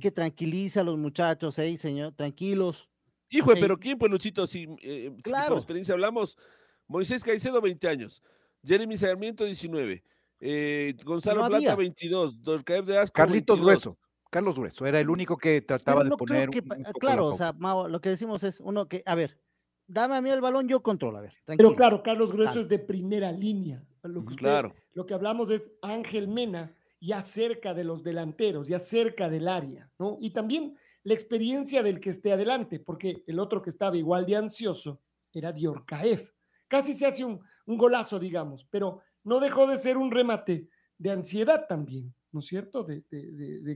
[0.00, 2.14] que tranquiliza a los muchachos, ¿eh, señor?
[2.14, 2.88] Tranquilos.
[3.28, 4.46] Hijo, pero ¿quién, pues, Luchito?
[4.46, 5.48] Si, eh, claro.
[5.48, 6.38] por experiencia hablamos,
[6.86, 8.22] Moisés Caicedo, 20 años.
[8.66, 10.02] Jeremy Sarmiento, 19.
[10.40, 12.42] Eh, Gonzalo Plata, 22.
[12.42, 13.98] de Asco, Carlitos Grueso.
[14.30, 16.50] Carlos Grueso, era el único que trataba de poner.
[16.98, 17.54] claro, o sea,
[17.88, 19.40] lo que decimos es uno que, a ver,
[19.86, 21.34] dame a mí el balón, yo controlo, a ver.
[21.46, 23.82] Pero claro, Carlos Grueso es de primera línea.
[24.02, 24.74] Lo que, claro.
[24.92, 29.90] lo que hablamos es Ángel Mena, ya cerca de los delanteros, ya cerca del área,
[29.98, 30.16] ¿no?
[30.20, 34.36] Y también la experiencia del que esté adelante, porque el otro que estaba igual de
[34.36, 35.00] ansioso
[35.32, 36.35] era Diorcaef.
[36.68, 41.10] Casi se hace un, un golazo, digamos, pero no dejó de ser un remate de
[41.10, 42.84] ansiedad también, ¿no es cierto?
[42.84, 43.04] De,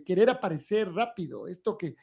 [0.06, 1.96] querer aparecer rápido, esto que,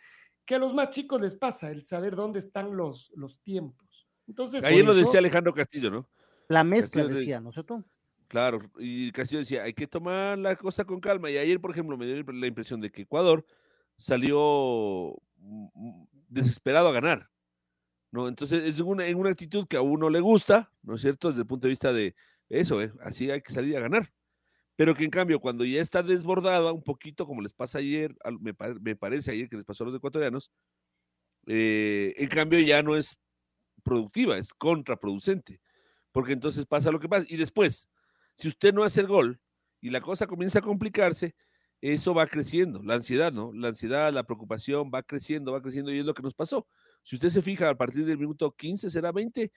[0.45, 4.08] que, a los más chicos les pasa, el saber dónde están los, los tiempos.
[4.28, 6.10] Entonces, Ahí lo decía Alejandro Castillo, ¿no?
[6.50, 7.84] La mezcla decía, ¿no es cierto?
[8.28, 11.30] Claro, y Castillo decía, hay que tomar la cosa con calma.
[11.30, 13.45] Y ayer, por ejemplo, me dio la impresión de que Ecuador
[13.97, 17.30] salió mm, mm, desesperado a ganar.
[18.12, 18.28] ¿No?
[18.28, 21.30] Entonces es una, una actitud que a uno le gusta, ¿no es cierto?
[21.30, 22.15] Desde el punto de vista de
[22.50, 22.91] eso, ¿eh?
[23.02, 24.12] así hay que salir a ganar.
[24.76, 28.54] Pero que en cambio, cuando ya está desbordada un poquito, como les pasa ayer, me,
[28.80, 30.52] me parece ayer que les pasó a los ecuatorianos,
[31.48, 33.17] eh, en cambio ya no es
[33.84, 35.62] productiva, es contraproducente.
[36.12, 37.26] Porque entonces pasa lo que pasa.
[37.30, 37.89] Y después,
[38.36, 39.39] si usted no hace el gol
[39.82, 41.36] y la cosa comienza a complicarse,
[41.82, 43.52] eso va creciendo, la ansiedad, ¿no?
[43.54, 46.67] La ansiedad, la preocupación va creciendo, va creciendo y es lo que nos pasó.
[47.04, 49.52] Si usted se fija, a partir del minuto 15, será 20,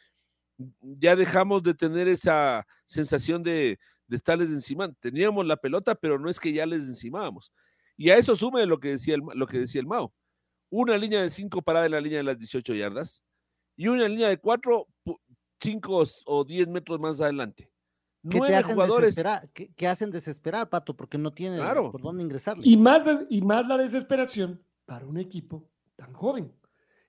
[0.81, 4.91] ya dejamos de tener esa sensación de, estarles encima.
[4.93, 7.53] Teníamos la pelota, pero no es que ya les encimábamos.
[7.97, 10.13] Y a eso sume lo que decía el, lo que decía el Mao.
[10.71, 13.23] Una línea de cinco parada en la línea de las 18 yardas
[13.77, 14.87] y una línea de cuatro,
[15.61, 17.71] cinco o diez metros más adelante.
[18.23, 19.17] Nueve jugadores
[19.55, 22.59] que, hacen desesperar, Pato, porque no tienen por dónde ingresar.
[22.63, 26.53] Y más, y más la desesperación para un equipo tan joven.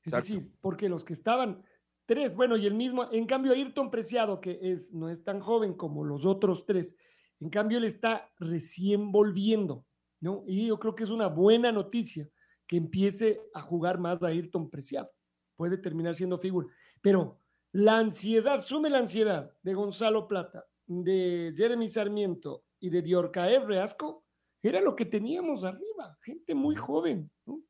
[0.03, 1.63] Es decir, porque los que estaban
[2.05, 5.73] tres, bueno, y el mismo, en cambio, Ayrton Preciado, que es, no es tan joven
[5.73, 6.95] como los otros tres,
[7.39, 9.85] en cambio, él está recién volviendo,
[10.19, 10.43] ¿no?
[10.47, 12.29] Y yo creo que es una buena noticia
[12.67, 15.11] que empiece a jugar más a Ayrton Preciado.
[15.55, 16.67] Puede terminar siendo figura.
[17.01, 17.39] Pero
[17.71, 24.25] la ansiedad, sume la ansiedad de Gonzalo Plata, de Jeremy Sarmiento y de Diorcaev Reasco,
[24.61, 27.63] era lo que teníamos arriba, gente muy joven, ¿no?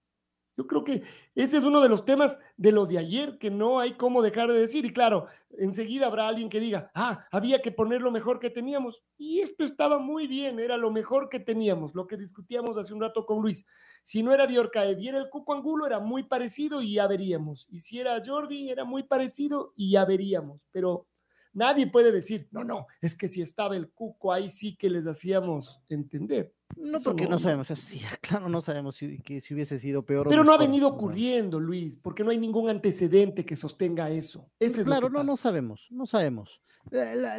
[0.58, 3.80] Yo creo que ese es uno de los temas de lo de ayer que no
[3.80, 4.86] hay cómo dejar de decir.
[4.86, 9.02] Y claro, enseguida habrá alguien que diga, ah, había que poner lo mejor que teníamos.
[9.18, 13.02] Y esto estaba muy bien, era lo mejor que teníamos, lo que discutíamos hace un
[13.02, 13.66] rato con Luis.
[14.04, 17.68] Si no era Diorcaev y era el Cuco Angulo, era muy parecido y ya veríamos.
[17.70, 20.68] Y si era Jordi, era muy parecido y ya veríamos.
[20.72, 21.08] Pero
[21.54, 25.06] nadie puede decir, no, no, es que si estaba el Cuco, ahí sí que les
[25.08, 26.54] hacíamos entender.
[26.78, 30.28] No, porque no, sabemos, sí, claro, no sabemos si, que, si hubiese sido peor.
[30.30, 34.50] Pero no ha venido ocurriendo, Luis, porque no hay ningún antecedente que sostenga eso.
[34.84, 36.62] claro, no, no sabemos, no sabemos.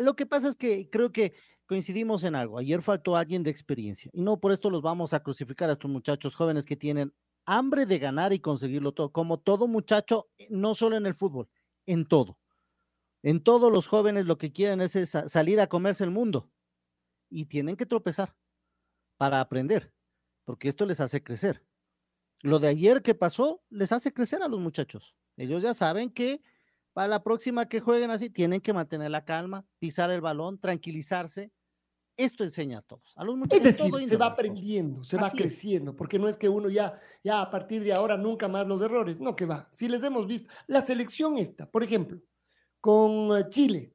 [0.00, 1.34] lo que pasa es que creo que
[1.66, 2.58] coincidimos en algo.
[2.58, 5.90] Ayer faltó alguien de experiencia y no por esto los vamos a crucificar a estos
[5.90, 7.14] muchachos jóvenes que tienen
[7.44, 11.48] hambre de ganar y conseguirlo todo, como todo muchacho, eh, no solo en el fútbol,
[11.86, 12.38] en todo.
[13.22, 14.92] En todos los jóvenes lo que quieren es
[15.26, 16.50] salir a comerse el mundo
[17.30, 18.34] y tienen que tropezar
[19.22, 19.92] para aprender,
[20.44, 21.64] porque esto les hace crecer.
[22.40, 25.14] Lo de ayer que pasó les hace crecer a los muchachos.
[25.36, 26.42] Ellos ya saben que
[26.92, 31.52] para la próxima que jueguen así tienen que mantener la calma, pisar el balón, tranquilizarse.
[32.16, 33.12] Esto enseña a todos.
[33.14, 36.48] A los muchachos, es decir, se va aprendiendo, se va creciendo, porque no es que
[36.48, 39.68] uno ya, ya a partir de ahora nunca más los errores, no que va.
[39.70, 42.20] Si les hemos visto, la selección esta, por ejemplo,
[42.80, 43.94] con eh, Chile,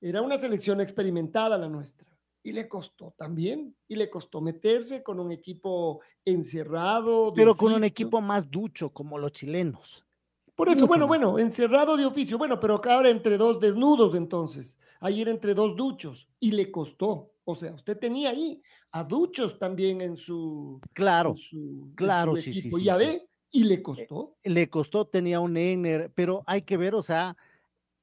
[0.00, 2.13] era una selección experimentada la nuestra
[2.44, 7.32] y le costó también, y le costó meterse con un equipo encerrado.
[7.34, 10.04] Pero con un equipo más ducho, como los chilenos.
[10.54, 15.28] Por eso, bueno, bueno, encerrado de oficio, bueno, pero ahora entre dos desnudos entonces, ayer
[15.28, 17.32] entre dos duchos, y le costó.
[17.44, 18.62] O sea, usted tenía ahí
[18.92, 20.80] a duchos también en su.
[20.92, 21.34] Claro,
[21.96, 24.36] claro, sí, sí, Ya ve, y le costó.
[24.42, 27.36] Eh, le costó, tenía un Ener, pero hay que ver, o sea,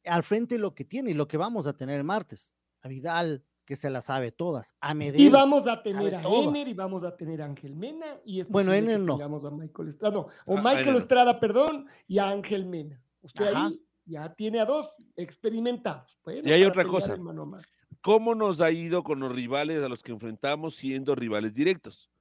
[0.04, 2.54] al frente lo que tiene y lo que vamos a tener el martes.
[2.82, 4.76] A Vidal, que se las sabe todas.
[4.82, 8.44] A y vamos a tener a Ener y vamos a tener a Ángel Mena y
[8.44, 9.14] bueno, Ener no.
[9.14, 13.02] a Michael Estrada, no, o ah, Michael Estrada, perdón, y a Ángel Mena.
[13.22, 16.20] Usted ahí ya tiene a dos experimentados.
[16.44, 17.18] y hay otra cosa.
[18.02, 22.12] cómo nos ha ido con los rivales a los que enfrentamos siendo rivales directos.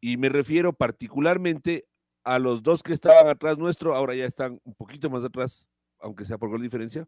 [0.00, 1.86] Y me refiero particularmente
[2.22, 6.24] a los dos que estaban atrás nuestro, ahora ya están un poquito más atrás, aunque
[6.24, 7.06] sea por gol diferencia,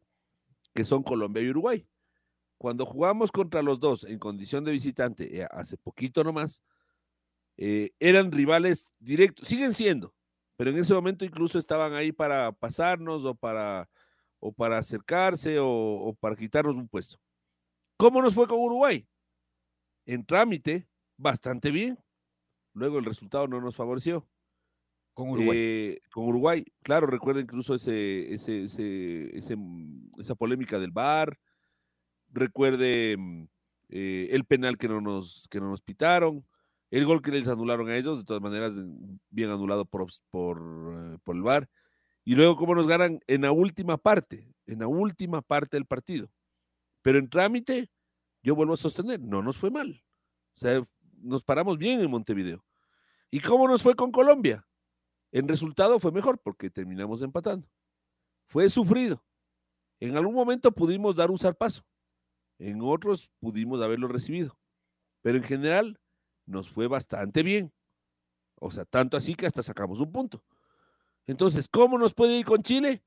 [0.75, 1.87] que son Colombia y Uruguay.
[2.59, 6.63] Cuando jugamos contra los dos en condición de visitante, eh, hace poquito nomás,
[7.57, 10.15] eh, eran rivales directos, siguen siendo,
[10.57, 13.89] pero en ese momento incluso estaban ahí para pasarnos o para,
[14.41, 17.19] o para acercarse o, o para quitarnos un puesto.
[17.99, 19.07] ¿Cómo nos fue con Uruguay?
[20.07, 20.87] En trámite,
[21.17, 21.99] bastante bien.
[22.75, 24.27] Luego el resultado no nos favoreció.
[25.15, 25.59] Con Uruguay.
[25.59, 29.57] Eh, con Uruguay, claro, recuerda incluso ese, ese, ese, ese,
[30.19, 31.39] esa polémica del VAR,
[32.37, 33.45] recuerde mm,
[33.89, 36.47] eh, el penal que no, nos, que no nos pitaron,
[36.91, 38.73] el gol que les anularon a ellos, de todas maneras,
[39.31, 41.69] bien anulado por, por, eh, por el VAR,
[42.25, 46.29] y luego cómo nos ganan en la última parte, en la última parte del partido.
[47.03, 47.91] Pero en trámite,
[48.43, 50.03] yo vuelvo a sostener, no nos fue mal.
[50.57, 50.83] O sea,
[51.21, 52.65] nos paramos bien en Montevideo.
[53.31, 54.67] ¿Y cómo nos fue con Colombia?
[55.33, 57.69] En resultado fue mejor porque terminamos empatando.
[58.47, 59.25] Fue sufrido.
[60.01, 61.85] En algún momento pudimos dar un zarpazo.
[62.59, 64.59] En otros pudimos haberlo recibido.
[65.23, 66.01] Pero en general
[66.47, 67.73] nos fue bastante bien.
[68.59, 70.43] O sea, tanto así que hasta sacamos un punto.
[71.27, 73.03] Entonces, ¿cómo nos puede ir con Chile?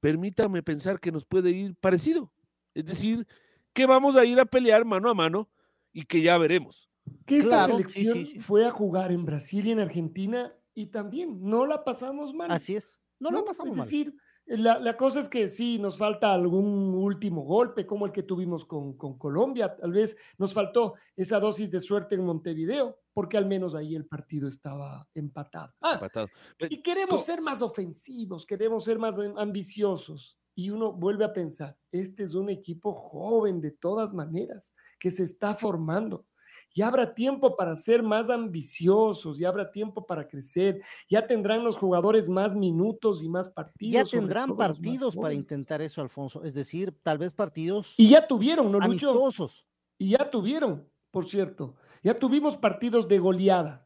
[0.00, 2.32] Permítame pensar que nos puede ir parecido.
[2.72, 3.26] Es decir,
[3.72, 5.50] que vamos a ir a pelear mano a mano
[5.92, 6.88] y que ya veremos.
[7.26, 8.40] Que esta selección sí, sí, sí.
[8.40, 12.50] fue a jugar en Brasil y en Argentina y también no la pasamos mal.
[12.50, 13.86] Así es, no, no la pasamos es mal.
[13.86, 14.14] Es decir,
[14.46, 18.64] la, la, cosa es que sí, nos falta algún último golpe, como el que tuvimos
[18.64, 19.74] con, con, Colombia.
[19.74, 24.06] Tal vez nos faltó esa dosis de suerte en Montevideo, porque al menos ahí el
[24.06, 25.72] partido estaba empatado.
[25.80, 26.28] Ah, empatado.
[26.68, 30.38] Y queremos ser más ofensivos, queremos ser más ambiciosos.
[30.54, 35.24] Y uno vuelve a pensar, este es un equipo joven de todas maneras, que se
[35.24, 36.26] está formando
[36.76, 41.76] y habrá tiempo para ser más ambiciosos, y habrá tiempo para crecer, ya tendrán los
[41.76, 44.10] jugadores más minutos y más partidos.
[44.10, 47.94] Ya tendrán partidos para intentar eso, Alfonso, es decir, tal vez partidos.
[47.96, 49.10] Y ya tuvieron, ¿no, Lucho?
[49.10, 49.68] Amistosos.
[49.98, 53.80] Y ya tuvieron, por cierto, ya tuvimos partidos de goleadas.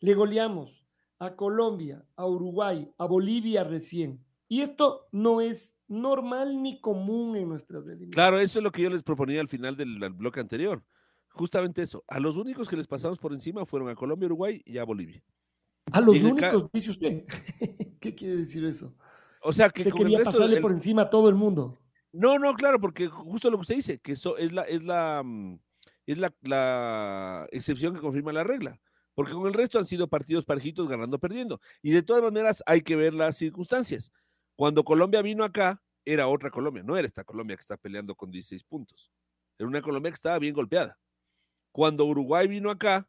[0.00, 0.86] Le goleamos
[1.18, 4.22] a Colombia, a Uruguay, a Bolivia recién.
[4.48, 8.14] Y esto no es normal ni común en nuestras eliminatorias.
[8.14, 10.84] Claro, eso es lo que yo les proponía al final del bloque anterior
[11.30, 12.04] justamente eso.
[12.08, 15.22] A los únicos que les pasamos por encima fueron a Colombia, Uruguay y a Bolivia.
[15.92, 17.24] A los únicos, dice usted.
[18.00, 18.94] ¿Qué quiere decir eso?
[19.42, 20.62] O sea, que se quería pasarle del...
[20.62, 21.78] por encima a todo el mundo.
[22.12, 25.24] No, no, claro, porque justo lo que usted dice, que eso es la, es la,
[26.06, 28.80] es la, la excepción que confirma la regla.
[29.14, 31.60] Porque con el resto han sido partidos parejitos ganando, perdiendo.
[31.82, 34.12] Y de todas maneras hay que ver las circunstancias.
[34.54, 38.30] Cuando Colombia vino acá, era otra Colombia, no era esta Colombia que está peleando con
[38.30, 39.10] 16 puntos.
[39.58, 40.98] Era una Colombia que estaba bien golpeada.
[41.72, 43.08] Cuando Uruguay vino acá,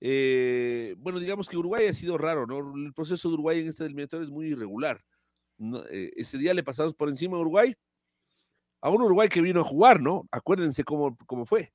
[0.00, 2.74] eh, bueno, digamos que Uruguay ha sido raro, ¿no?
[2.76, 5.02] El proceso de Uruguay en este eliminatorio es muy irregular.
[5.56, 7.74] No, eh, ese día le pasamos por encima a Uruguay,
[8.82, 10.28] a un Uruguay que vino a jugar, ¿no?
[10.30, 11.72] Acuérdense cómo, cómo fue.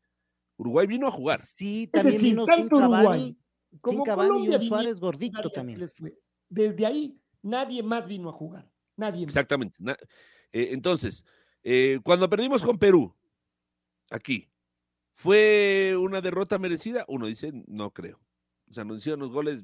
[0.57, 1.39] Uruguay vino a jugar.
[1.39, 3.37] Sí, también decir, vino tanto sin Uruguay Cavani,
[3.81, 5.77] como sin Cavani Colombia y un Suárez gordito también.
[5.77, 6.19] que les fue.
[6.49, 8.69] Desde ahí, nadie más vino a jugar.
[8.97, 9.33] Nadie más.
[9.35, 9.77] Exactamente.
[9.79, 9.97] Na-
[10.51, 11.23] eh, entonces,
[11.63, 13.15] eh, cuando perdimos con Perú,
[14.11, 14.49] aquí,
[15.19, 17.03] ¿fue una derrota merecida?
[17.09, 18.21] Uno dice, no creo.
[18.69, 19.63] O sea, nos hicieron los goles.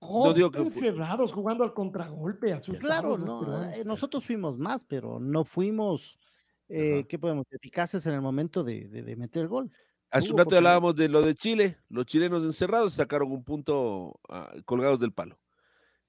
[0.00, 2.52] No, no digo que fue- encerrados jugando al contragolpe.
[2.52, 3.76] asustados Claro, no, peruanos.
[3.76, 6.20] eh, nosotros fuimos más, pero no fuimos,
[6.68, 7.04] eh.
[7.08, 7.46] ¿qué podemos?
[7.50, 9.72] Eficaces en el momento de, de- de meter el gol.
[10.12, 14.52] Hace un rato hablábamos de lo de Chile, los chilenos encerrados sacaron un punto ah,
[14.64, 15.38] colgados del palo.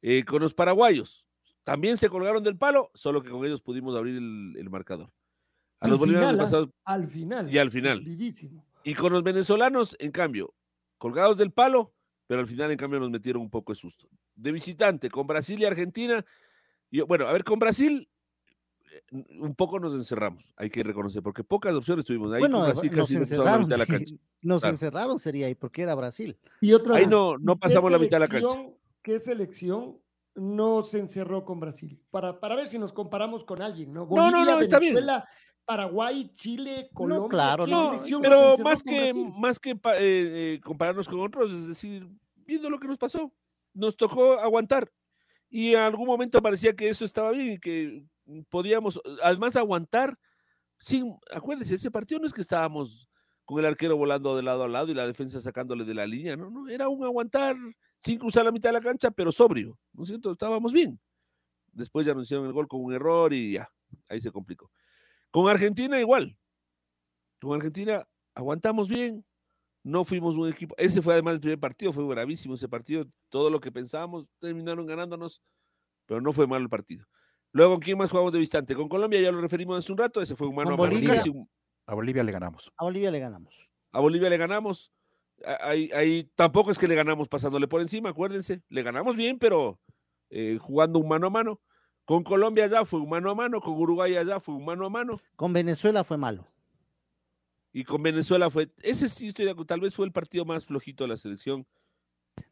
[0.04, 1.26] Eh, con los paraguayos,
[1.64, 5.12] también se colgaron del palo, solo que con ellos pudimos abrir el, el marcador.
[5.82, 6.52] A Al los bolivianos final, les ¿ah?
[6.52, 7.54] pasamos- Al final.
[7.54, 8.04] Y al final.
[8.84, 10.54] y con los venezolanos, en cambio,
[10.98, 11.94] colgados del palo,
[12.28, 14.08] pero al final, en cambio, nos metieron un poco de susto.
[14.36, 16.24] De visitante, con Brasil y Argentina,
[16.92, 18.08] yo, bueno, a ver, con Brasil,
[18.92, 19.02] eh,
[19.40, 22.32] un poco nos encerramos, hay que reconocer, porque pocas opciones tuvimos.
[22.34, 24.16] Ahí bueno, con Brasil nos casi nos pasamos la encerraron, mitad de la cancha.
[24.44, 24.74] nos Claro.
[24.74, 26.38] encerraron sería ahí, porque era Brasil.
[26.62, 28.58] Y otra Ahí vez, no, no ¿qué pasamos la mitad de la cancha.
[29.04, 29.98] ¿Qué selección
[30.36, 32.00] no se encerró con Brasil?
[32.12, 34.08] Para, para ver si nos comparamos con alguien, ¿no?
[34.10, 34.96] No, no, no, está bien.
[35.72, 37.30] Paraguay, Chile, Colombia.
[37.30, 41.66] claro, ¿qué no, se Pero más que, más que eh, eh, compararnos con otros, es
[41.66, 43.32] decir, viendo lo que nos pasó,
[43.74, 44.92] nos tocó aguantar.
[45.50, 48.04] Y en algún momento parecía que eso estaba bien y que
[48.50, 50.20] podíamos, además, aguantar
[50.78, 53.08] sin, acuérdense, ese partido no es que estábamos
[53.46, 56.36] con el arquero volando de lado a lado y la defensa sacándole de la línea,
[56.36, 57.56] no, no, era un aguantar
[58.02, 60.34] sin cruzar la mitad de la cancha, pero sobrio, ¿no es cierto?
[60.34, 61.00] Estábamos bien.
[61.72, 63.70] Después ya hicieron el gol con un error y ya,
[64.10, 64.70] ahí se complicó.
[65.32, 66.38] Con Argentina igual.
[67.40, 69.26] Con Argentina aguantamos bien,
[69.84, 70.76] no fuimos un equipo.
[70.78, 73.06] Ese fue además el primer partido, fue bravísimo ese partido.
[73.30, 75.42] Todo lo que pensábamos terminaron ganándonos,
[76.06, 77.06] pero no fue malo el partido.
[77.54, 78.76] Luego, ¿quién más jugamos de distante?
[78.76, 80.84] Con Colombia ya lo referimos hace un rato, ese fue un mano a mano.
[81.86, 82.72] A Bolivia le ganamos.
[82.78, 83.70] A Bolivia le ganamos.
[83.92, 84.92] A Bolivia le ganamos.
[85.60, 88.62] Ahí, ahí tampoco es que le ganamos pasándole por encima, acuérdense.
[88.70, 89.80] Le ganamos bien, pero
[90.30, 91.60] eh, jugando un mano a mano.
[92.06, 94.90] Con Colombia ya fue un mano a mano, con Uruguay allá fue un mano a
[94.90, 95.20] mano.
[95.36, 96.48] Con Venezuela fue malo.
[97.74, 100.66] Y con Venezuela fue, ese sí estoy de acuerdo, tal vez fue el partido más
[100.66, 101.66] flojito de la selección.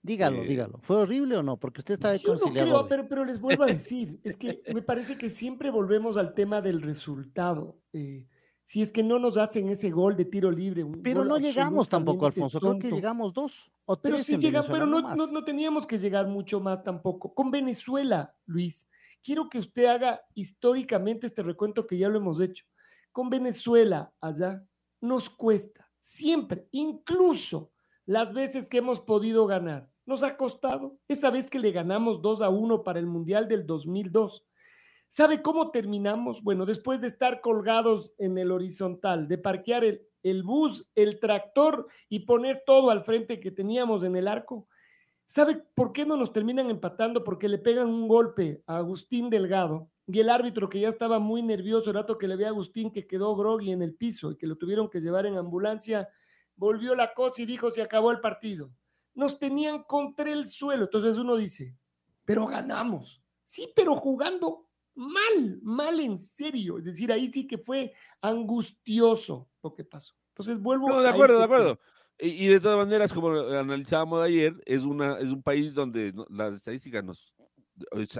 [0.01, 0.79] Dígalo, eh, dígalo.
[0.81, 1.57] ¿Fue horrible o no?
[1.57, 4.61] Porque usted está de Yo no creo, pero, pero, les vuelvo a decir, es que
[4.73, 7.81] me parece que siempre volvemos al tema del resultado.
[7.93, 8.27] Eh,
[8.63, 10.85] si es que no nos hacen ese gol de tiro libre.
[11.03, 12.59] pero no llegamos tampoco, Alfonso.
[12.59, 14.13] Creo que llegamos dos o tres.
[14.13, 17.33] Pero sí llegamos, pero no, no, no, teníamos que llegar mucho más tampoco.
[17.33, 18.87] Con Venezuela, Luis,
[19.23, 22.65] quiero que usted haga históricamente este recuento que ya lo hemos hecho.
[23.11, 24.63] Con Venezuela allá
[25.01, 27.71] nos cuesta siempre, incluso
[28.05, 29.89] las veces que hemos podido ganar.
[30.05, 30.97] Nos ha costado.
[31.07, 34.43] Esa vez que le ganamos 2 a 1 para el Mundial del 2002
[35.11, 36.43] ¿Sabe cómo terminamos?
[36.43, 41.87] Bueno, después de estar colgados en el horizontal, de parquear el, el bus, el tractor
[42.09, 44.67] y poner todo al frente que teníamos en el arco.
[45.29, 47.23] ¿Sabe por qué no nos terminan empatando?
[47.23, 51.43] Porque le pegan un golpe a Agustín Delgado y el árbitro que ya estaba muy
[51.43, 54.37] nervioso el rato que le ve a Agustín que quedó groggy en el piso y
[54.37, 56.09] que lo tuvieron que llevar en ambulancia,
[56.55, 58.71] volvió la cosa y dijo se acabó el partido.
[59.13, 60.85] Nos tenían contra el suelo.
[60.85, 61.77] Entonces uno dice,
[62.25, 63.21] pero ganamos.
[63.45, 66.79] Sí, pero jugando mal, mal en serio.
[66.79, 70.15] Es decir, ahí sí que fue angustioso lo que pasó.
[70.29, 70.89] Entonces vuelvo.
[70.89, 71.79] No, de acuerdo, de acuerdo.
[72.19, 77.03] Y, de todas maneras, como analizábamos ayer, es, una, es un país donde las estadísticas
[77.03, 77.33] nos.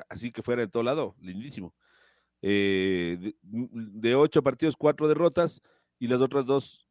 [0.08, 1.74] Así que fuera de todo lado, lindísimo.
[2.42, 5.62] Eh, de, ocho partidos, cuatro derrotas
[6.00, 6.88] y las otras dos,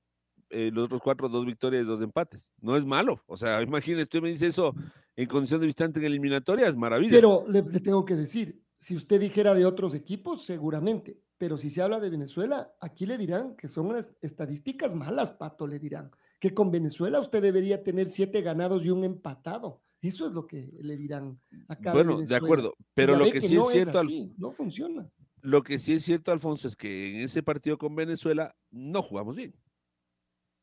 [0.51, 2.53] eh, los otros cuatro, dos victorias y dos empates.
[2.61, 3.23] No es malo.
[3.27, 4.75] O sea, imagínese, usted me dice eso
[5.17, 7.13] en condición de visitante en eliminatoria, es maravilla.
[7.13, 11.19] Pero le tengo que decir, si usted dijera de otros equipos, seguramente.
[11.39, 15.67] Pero si se habla de Venezuela, aquí le dirán que son unas estadísticas malas, Pato,
[15.67, 16.11] le dirán.
[16.39, 19.83] Que con Venezuela usted debería tener siete ganados y un empatado.
[20.01, 21.93] Eso es lo que le dirán acá.
[21.93, 24.03] Bueno, de acuerdo, pero lo que, sí es cierto.
[24.37, 25.11] no funciona.
[25.41, 29.35] Lo que sí es cierto, Alfonso, es que en ese partido con Venezuela no jugamos
[29.35, 29.55] bien.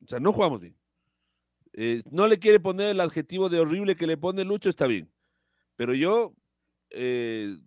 [0.03, 0.77] O sea, no jugamos bien.
[1.73, 5.11] Eh, no le quiere poner el adjetivo de horrible que le pone Lucho, está bien.
[5.75, 6.33] Pero yo
[6.91, 7.57] eh,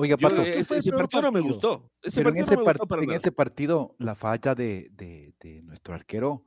[0.00, 1.90] Oiga, Pato, ese, partido no me gustó.
[2.14, 2.38] Pero en,
[3.12, 6.44] ese, partido, la falla de, nuestro arquero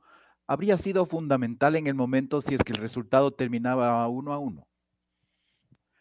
[0.52, 4.66] habría sido fundamental en el momento si es que el resultado terminaba uno a uno.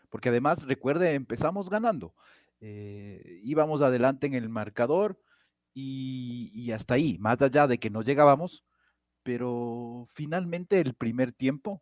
[0.09, 2.13] Porque además, recuerde, empezamos ganando.
[2.59, 5.17] Eh, íbamos adelante en el marcador
[5.73, 8.65] y, hasta ahí, más allá de que no llegábamos,
[9.23, 11.81] pero finalmente el primer tiempo,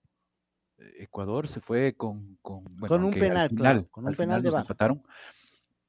[0.78, 2.64] eh, Ecuador se fue con, con,
[3.04, 5.02] un penal, final, con un penal de empataron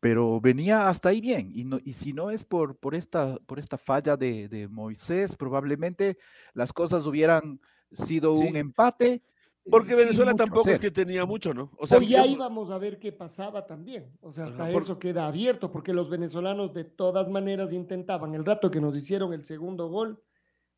[0.00, 1.52] pero venía hasta ahí bien.
[1.54, 6.18] Y, no, y si no es por, por, esta, por esta falla de, Moisés, probablemente
[6.54, 7.60] las cosas hubieran
[7.92, 9.22] sido un empate.
[9.70, 11.70] Porque Venezuela tampoco es que tenía mucho, ¿no?
[11.76, 14.10] O sea, ya íbamos a ver qué pasaba también.
[14.22, 18.70] O sea, hasta eso queda abierto, porque los venezolanos de todas maneras intentaban, el rato
[18.70, 20.22] que nos hicieron el segundo gol,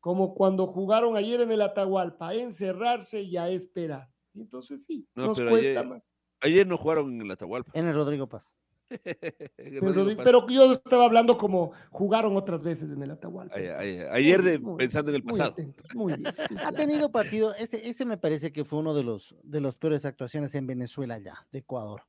[0.01, 4.09] como cuando jugaron ayer en el Atahualpa, a encerrarse y a esperar.
[4.35, 6.13] entonces sí, nos cuesta más.
[6.41, 7.71] Ayer no jugaron en el Atahualpa.
[7.73, 8.51] En el Rodrigo Paz.
[10.23, 13.55] pero, yo estaba hablando como jugaron otras veces en el Atahualpa.
[13.55, 15.55] Ayer, pensando en el pasado.
[16.63, 20.05] ha tenido partido, ese, ese me parece que fue uno de los, de las peores
[20.05, 22.03] actuaciones en Venezuela ya, de Ecuador.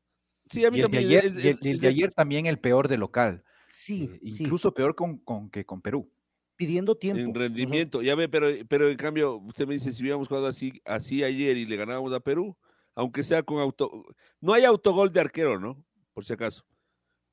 [0.50, 1.08] Sí, a mí también.
[1.08, 3.42] De ayer, de ayer también el peor de local.
[3.68, 4.10] Sí.
[4.14, 6.10] Eh, incluso peor con, con, que con Perú.
[6.56, 7.20] Pidiendo tiempo.
[7.20, 10.80] En rendimiento, ya ve, pero, pero en cambio, usted me dice, si hubiéramos jugado así,
[10.84, 12.56] así ayer y le ganábamos a Perú,
[12.94, 14.04] aunque sea con auto.
[14.40, 15.82] No hay autogol de arquero, ¿no?
[16.12, 16.64] Por si acaso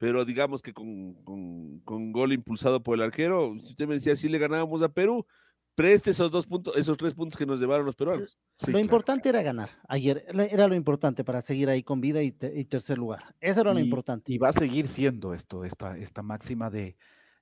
[0.02, 1.14] pero digamos que con,
[1.86, 5.28] con, gol impulsado por el arquero, si usted me decía, si le ganábamos a Perú,
[5.76, 8.36] preste esos dos puntos, esos tres puntos que nos llevaron los peruanos.
[8.66, 9.70] lo importante era ganar.
[9.88, 13.36] Ayer era lo importante para seguir ahí con vida y, tercer lugar.
[13.40, 14.34] Eso era lo importante.
[14.34, 16.98] Y va a seguir siendo esto, esta, esta máxima de,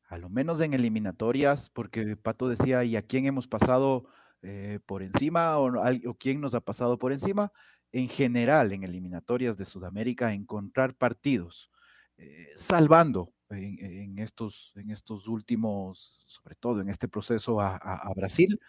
[0.09, 4.03] a lo menos en eliminatorias, porque Pato decía, ¿y a quién hemos pasado
[4.41, 5.71] eh, por encima o,
[6.09, 7.53] o quién nos ha pasado por encima?
[7.93, 11.71] En general, en eliminatorias de Sudamérica, encontrar partidos
[12.19, 18.59] eh, salvando en, estos, en estos últimos, sobre todo en este proceso a, Brasil,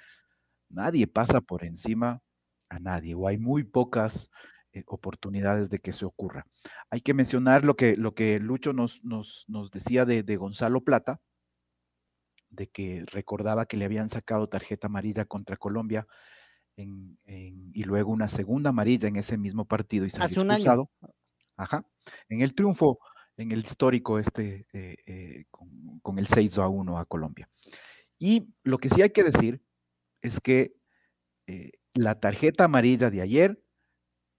[0.69, 2.23] nadie pasa por encima
[2.69, 4.31] a nadie o hay muy pocas
[4.73, 6.47] eh, oportunidades de que se ocurra.
[6.91, 11.21] Hay que mencionar lo que, lo que Lucho nos, nos, nos decía de, Gonzalo Plata,
[12.51, 16.07] de que recordaba que le habían sacado tarjeta amarilla contra Colombia
[16.77, 20.89] y luego una segunda amarilla en ese mismo partido y se un año.
[21.61, 21.85] Ajá.
[22.31, 23.01] En el triunfo,
[23.41, 25.45] en el histórico este, eh, eh,
[26.03, 27.49] con, el 6 a 1 a Colombia.
[28.19, 29.63] Y lo que sí hay que decir
[30.21, 30.75] es que
[31.47, 33.63] eh, la tarjeta amarilla de ayer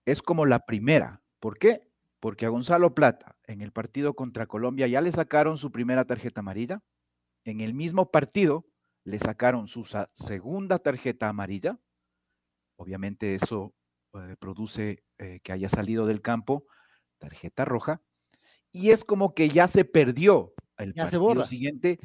[0.06, 1.24] es como la primera.
[1.40, 1.90] ¿Por qué?
[2.20, 6.42] Porque a Gonzalo Plata en el partido contra Colombia ya le sacaron su primera tarjeta
[6.42, 6.84] amarilla.
[7.44, 8.68] En el mismo partido
[9.04, 9.84] le sacaron su
[10.14, 11.80] segunda tarjeta amarilla.
[12.78, 13.74] Obviamente eso
[14.40, 16.66] produce que haya salido del campo
[17.22, 18.02] tarjeta roja,
[18.72, 21.98] y es como que ya se perdió el partido siguiente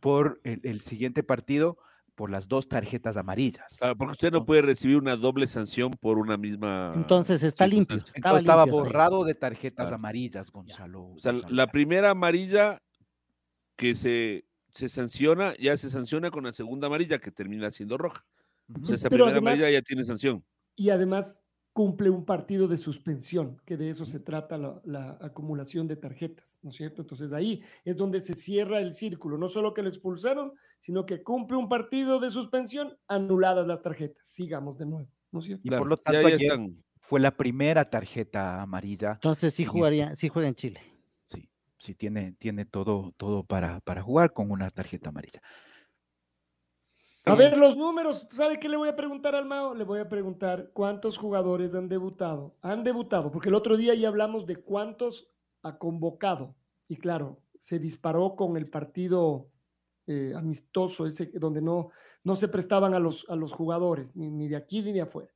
[0.00, 1.78] por el, siguiente partido
[2.14, 3.78] por las dos tarjetas amarillas.
[3.96, 6.92] porque usted no puede recibir una doble sanción por una misma.
[6.94, 7.98] Entonces está limpio.
[8.14, 11.12] Estaba, borrado de tarjetas amarillas, Gonzalo.
[11.14, 12.78] O sea, la primera amarilla
[13.76, 14.44] que se,
[14.74, 18.24] se sanciona, ya se sanciona con la segunda amarilla que termina siendo roja.
[18.80, 20.44] O sea, esa primera amarilla ya tiene sanción.
[20.76, 21.41] Y además,
[21.72, 26.70] cumple un partido de suspensión, que de eso se trata la, acumulación de tarjetas, ¿no
[26.70, 27.02] es cierto?
[27.02, 31.22] Entonces ahí es donde se cierra el círculo, no solo que lo expulsaron, sino que
[31.22, 34.28] cumple un partido de suspensión, anuladas las tarjetas.
[34.28, 35.62] Sigamos de nuevo, ¿no es cierto?
[35.64, 36.52] Y por lo tanto ayer
[37.00, 39.12] fue la primera tarjeta amarilla.
[39.12, 40.80] Entonces sí jugaría, sí juega en Chile.
[41.26, 41.48] Sí,
[41.78, 45.40] sí tiene, tiene todo, todo para, para jugar con una tarjeta amarilla.
[47.24, 49.74] A ver, los números, ¿sabe qué le voy a preguntar al Mao?
[49.74, 52.56] Le voy a preguntar cuántos jugadores han debutado.
[52.62, 55.30] Han debutado, porque el otro día ya hablamos de cuántos
[55.62, 56.56] ha convocado.
[56.88, 59.48] Y claro, se disparó con el partido
[60.08, 61.90] eh, amistoso, ese donde no,
[62.24, 65.32] no se prestaban a los, a los jugadores, ni, ni de aquí ni de afuera.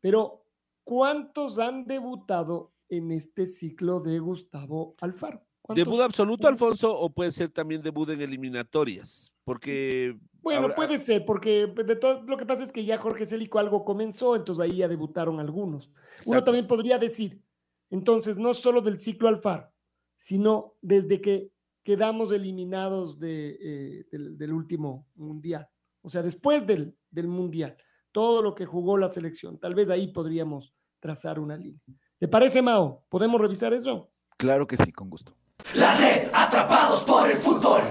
[0.00, 0.44] Pero,
[0.82, 5.45] ¿cuántos han debutado en este ciclo de Gustavo Alfaro?
[5.74, 9.32] ¿Debut absoluto, Alfonso, o puede ser también debut en eliminatorias?
[9.44, 10.16] Porque.
[10.42, 13.84] Bueno, puede ser, porque de todo lo que pasa es que ya Jorge Célico algo
[13.84, 15.90] comenzó, entonces ahí ya debutaron algunos.
[16.24, 17.42] Uno también podría decir,
[17.90, 19.72] entonces, no solo del ciclo Alfaro,
[20.16, 21.50] sino desde que
[21.82, 25.68] quedamos eliminados de, eh, del, último mundial.
[26.02, 27.76] O sea, después del, del mundial,
[28.12, 29.58] todo lo que jugó la selección.
[29.58, 31.80] Tal vez ahí podríamos trazar una línea.
[32.18, 33.04] ¿Le parece, Mao?
[33.08, 34.10] ¿Podemos revisar eso?
[34.36, 35.36] Claro que sí, con gusto.
[35.74, 37.82] La red Atrapados por el Fútbol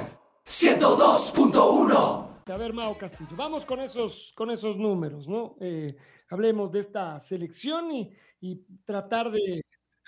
[0.45, 2.43] 102.1.
[2.47, 5.57] A ver, Mao Castillo, vamos con esos, con esos números, ¿no?
[5.59, 5.95] Eh,
[6.30, 8.15] hablemos de esta selección y,
[8.86, 9.61] tratar de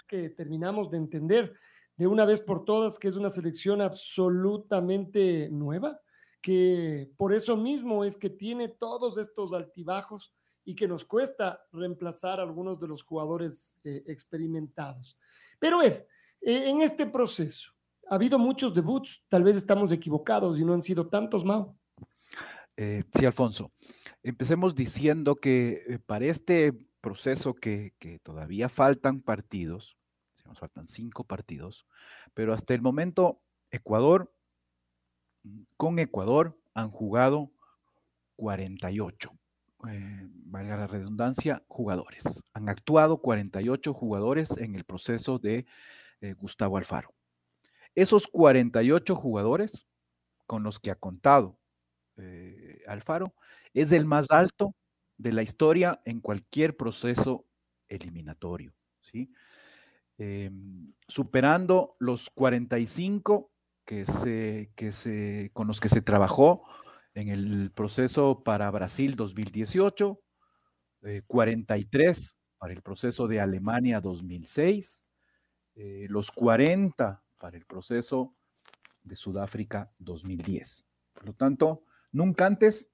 [0.07, 1.53] que terminamos de entender
[1.97, 5.99] de una vez por todas que es una selección absolutamente nueva,
[6.41, 12.39] que por eso mismo es que tiene todos estos altibajos y que nos cuesta reemplazar
[12.39, 15.17] a algunos de los jugadores eh, experimentados.
[15.59, 16.07] Pero ver,
[16.41, 17.71] eh, en este proceso,
[18.09, 21.75] ha habido muchos debuts, tal vez estamos equivocados y no han sido tantos, Mao.
[22.77, 23.71] Eh, sí, Alfonso.
[24.23, 29.97] Empecemos diciendo que eh, para este proceso que, todavía faltan partidos,
[30.45, 31.85] nos faltan cinco partidos,
[32.33, 34.33] pero hasta el momento Ecuador,
[35.75, 37.51] con Ecuador han jugado
[38.37, 39.31] 48,
[39.79, 42.43] valga la redundancia, jugadores.
[42.53, 45.65] Han actuado 48 jugadores en el proceso de
[46.21, 47.13] eh, Gustavo Alfaro.
[47.95, 49.87] Esos 48 jugadores
[50.45, 51.59] con los que ha contado
[52.17, 53.33] eh, Alfaro
[53.73, 54.75] es el más alto
[55.17, 57.45] de la historia en cualquier proceso
[57.87, 58.73] eliminatorio.
[60.19, 63.51] Em, superando los 45
[63.85, 66.63] que se, que se, con los que se trabajó
[67.13, 70.19] en el proceso para Brasil 2018,
[71.27, 75.05] 43 eh, para el proceso de Alemania 2006,
[75.79, 78.35] eh, los 40 para el proceso
[79.03, 80.87] de Sudáfrica 2010.
[81.13, 82.89] Por lo tanto, nunca antes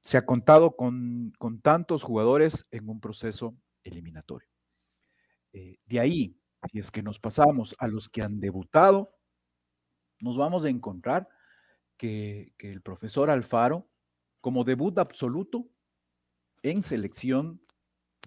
[0.00, 4.48] se ha contado con, tantos jugadores en un proceso eliminatorio.
[5.52, 6.40] Eh, de ahí,
[6.72, 9.14] si es que nos pasamos a los que han debutado,
[10.20, 11.28] nos vamos a encontrar
[11.98, 13.86] que, el profesor Alfaro,
[14.40, 15.68] como debut absoluto
[16.62, 17.60] en selección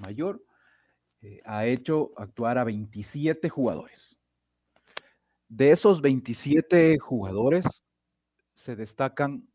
[0.04, 0.46] mayor,
[1.28, 4.18] eh, ha hecho actuar a 27 jugadores.
[5.50, 7.84] De esos 27 jugadores
[8.54, 9.46] se destacan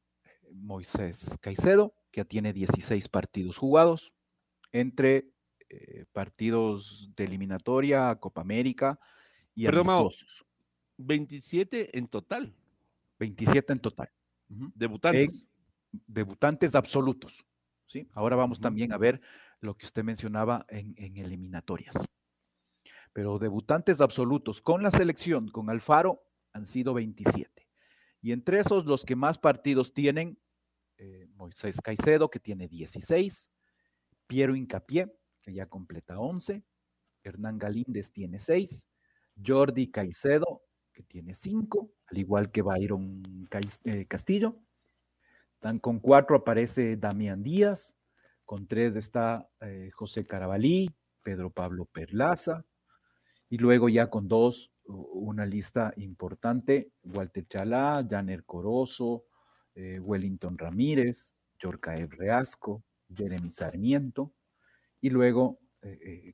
[0.51, 4.13] Moisés Caicedo, que tiene 16 partidos jugados,
[4.71, 5.31] entre
[5.71, 9.01] eh, partidos de eliminatoria, Copa América
[9.55, 10.11] y Perdón,
[10.99, 12.55] 27 en total.
[13.19, 14.11] 27 en total.
[14.49, 15.47] Debutantes.
[16.07, 17.47] debutantes absolutos.
[17.87, 18.07] ¿sí?
[18.13, 19.23] Ahora vamos también a ver
[19.63, 21.95] lo que usted mencionaba en, eliminatorias.
[23.13, 27.69] Pero debutantes absolutos con la selección, con Alfaro, han sido 27.
[28.21, 30.39] Y entre esos, los que más partidos tienen,
[30.99, 33.51] eh, Moisés Caicedo, que tiene 16,
[34.27, 36.65] Piero Incapié, que ya completa 11,
[37.23, 38.87] Hernán Galíndez tiene 6,
[39.45, 43.47] Jordi Caicedo, que tiene 5, al igual que Byron
[43.85, 44.57] eh, Castillo.
[45.55, 47.97] Están con 4 aparece Damián Díaz,
[48.53, 50.91] con 3 está eh, José Carabalí,
[51.23, 52.67] Pedro Pablo Perlaza,
[53.49, 59.25] y luego ya con 2 una lista importante, Walter Chalá, Janer Corozo,
[59.75, 62.85] eh, Wellington Ramírez, Yorcaev Reasco,
[63.17, 64.35] Jeremy Sarmiento,
[65.01, 65.59] y luego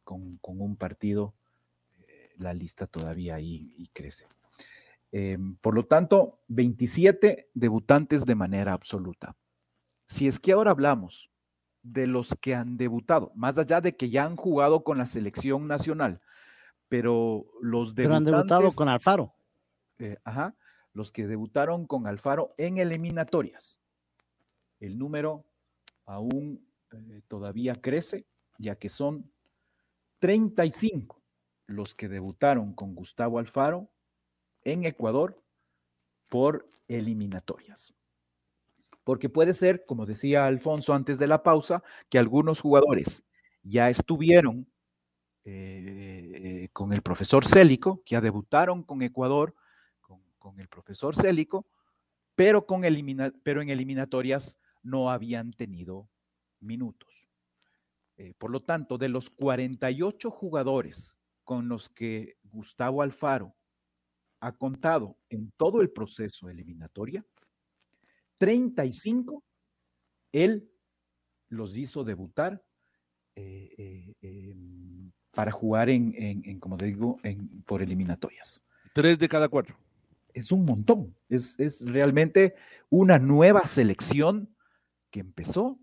[0.02, 1.36] con, un partido
[2.38, 4.26] la lista todavía ahí crece.
[5.12, 9.36] Em, por lo tanto, 27 debutantes de manera absoluta.
[10.08, 11.30] Si es que ahora hablamos
[11.83, 15.66] de los que han debutado, más allá de que ya han jugado con la selección
[15.66, 16.20] nacional,
[16.89, 18.33] pero los debutantes...
[18.33, 19.35] Pero han debutado con Alfaro.
[19.99, 20.55] Eh, ajá,
[20.93, 23.81] los que debutaron con Alfaro en eliminatorias.
[24.81, 25.45] El número
[26.07, 28.26] aún eh, todavía crece,
[28.59, 29.31] ya que son
[30.20, 31.20] 35
[31.66, 33.91] los que debutaron con Gustavo Alfaro
[34.62, 35.41] en Ecuador
[36.29, 37.95] por eliminatorias.
[39.09, 43.24] Porque puede ser, como decía Alfonso antes de la pausa, que algunos jugadores
[43.62, 44.70] ya estuvieron
[45.44, 49.54] eh, con el profesor Célico, que ya debutaron con Ecuador,
[50.02, 51.66] con, el profesor Célico,
[52.34, 52.82] pero, con
[53.42, 56.11] pero en eliminatorias no habían tenido
[56.61, 57.30] minutos.
[58.18, 63.56] Eh, por lo tanto, de los 48 jugadores con los que Gustavo Alfaro
[64.40, 67.24] ha contado en todo el proceso eliminatoria,
[68.39, 69.43] 35
[70.32, 70.70] él
[71.49, 72.62] los hizo debutar
[73.36, 78.62] eh, eh, em, para jugar en, como digo, en, por eliminatorias.
[78.93, 79.76] Tres de cada cuatro.
[80.34, 81.14] Es un montón.
[81.28, 82.55] Es, es realmente
[82.91, 84.55] una nueva selección
[85.11, 85.78] que empezó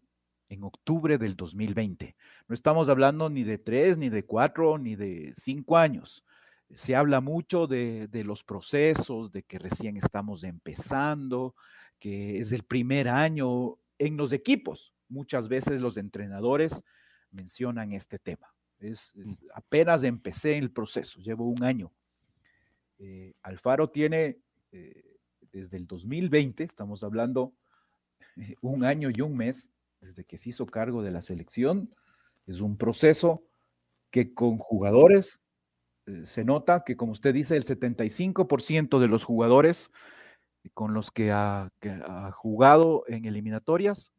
[0.50, 2.16] en octubre del 2020.
[2.48, 6.26] No estamos hablando ni de tres, ni de cuatro, ni de cinco años
[6.74, 11.56] se habla mucho de, los procesos, de que recién estamos empezando,
[12.00, 14.94] que es el primer año en los equipos.
[15.08, 16.84] Muchas veces los entrenadores
[17.32, 18.54] mencionan este tema.
[18.80, 19.34] Es, mm.
[19.54, 21.92] apenas empecé el proceso, llevo un año.
[22.98, 24.40] Eh, Alfaro tiene
[24.72, 25.18] eh,
[25.52, 27.54] desde el 2020, estamos hablando
[28.38, 29.70] eh, un año y un mes
[30.02, 31.94] desde que se hizo cargo de la selección.
[32.48, 33.44] Es un proceso
[34.12, 35.42] que con jugadores
[36.24, 39.92] se nota que, como usted dice, el 75% de los jugadores
[40.74, 41.72] con los que ha,
[42.34, 44.12] jugado en eliminatorias,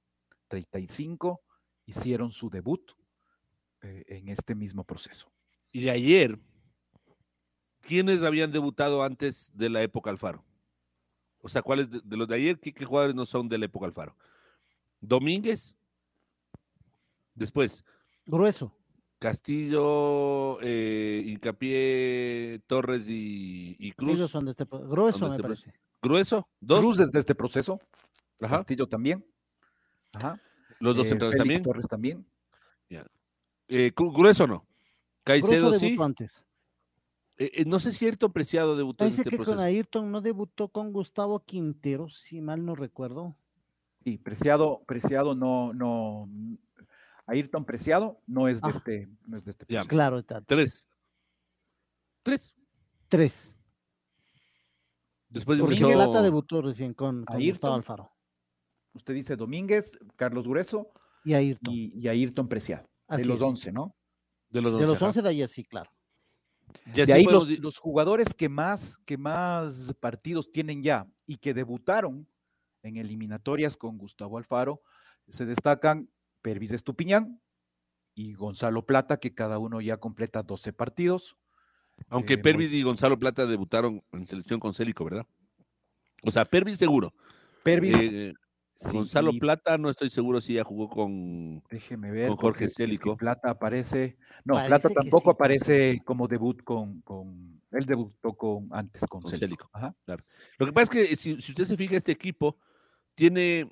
[0.49, 1.41] 35
[1.87, 2.93] hicieron su debut
[3.83, 5.31] eh, en este mismo proceso.
[5.73, 6.39] Y de ayer,
[7.81, 10.45] ¿quiénes habían debutado antes de la época Alfaro?
[11.41, 14.17] O sea, ¿cuáles de, los de ayer, qué, jugadores no son de la época Alfaro?
[15.01, 15.77] Domínguez,
[17.35, 17.85] después.
[18.25, 18.73] Grueso.
[19.19, 24.31] Castillo, eh, Incapié, Torres y, Cruz.
[24.31, 25.86] son de este grueso, me este parece.
[26.03, 26.49] ¿Grueso?
[26.61, 26.81] ¿Dos?
[26.81, 27.81] Cruz desde este proceso.
[28.39, 29.25] Castillo también.
[30.13, 30.41] Ajá.
[30.79, 31.63] Los dos eh, centrales también.
[31.63, 32.27] Torres también.
[33.69, 34.65] Eh, grueso no.
[35.25, 35.97] Caicedo sí.
[36.01, 36.45] Antes.
[37.39, 40.93] Eh, no sé si Ayrton Preciado debutó en este que con Ayrton no debutó con
[40.93, 43.37] Gustavo Quintero, si mal no recuerdo.
[44.05, 46.29] Sí, Preciado, Preciado no, no,
[47.27, 48.73] Ayrton Preciado no es de ah.
[48.75, 50.41] este, no es de este Claro, está.
[50.41, 50.87] Tres.
[52.23, 52.55] Tres.
[53.09, 53.56] Tres.
[55.37, 58.11] Después de Plata debutó recién con, Ayrton Alfaro.
[58.95, 60.89] Usted dice Domínguez, Carlos Grueso
[61.25, 61.75] y Ayrton.
[61.75, 62.89] Y, Ayrton Preciado.
[63.09, 63.95] de los once, ¿no?
[64.49, 64.85] De los once.
[64.85, 65.91] De los once de ayer, sí, claro.
[66.87, 72.27] de ahí los, los, jugadores que más, que más partidos tienen ya y que debutaron
[72.83, 74.81] en eliminatorias con Gustavo Alfaro,
[75.29, 76.09] se destacan
[76.41, 77.43] Pervis Estupiñán
[78.15, 81.37] y Gonzalo Plata, que cada uno ya completa 12 partidos.
[82.09, 85.27] Aunque eh, Pervis y Gonzalo Plata debutaron en selección con Célico, ¿verdad?
[86.23, 87.13] O sea, Pervis seguro.
[87.63, 87.95] Pervis.
[87.97, 88.35] Eh,
[88.93, 93.17] Gonzalo Plata, no estoy seguro si ya jugó con, déjeme ver, con Jorge Célico.
[93.17, 94.19] Plata aparece.
[94.45, 97.63] No, Plata tampoco aparece como debut con, con.
[97.71, 99.71] Él debutó con antes con, Célico.
[100.05, 100.25] Claro.
[100.59, 102.59] Lo que pasa es que si, si usted se fija, este equipo
[103.15, 103.71] tiene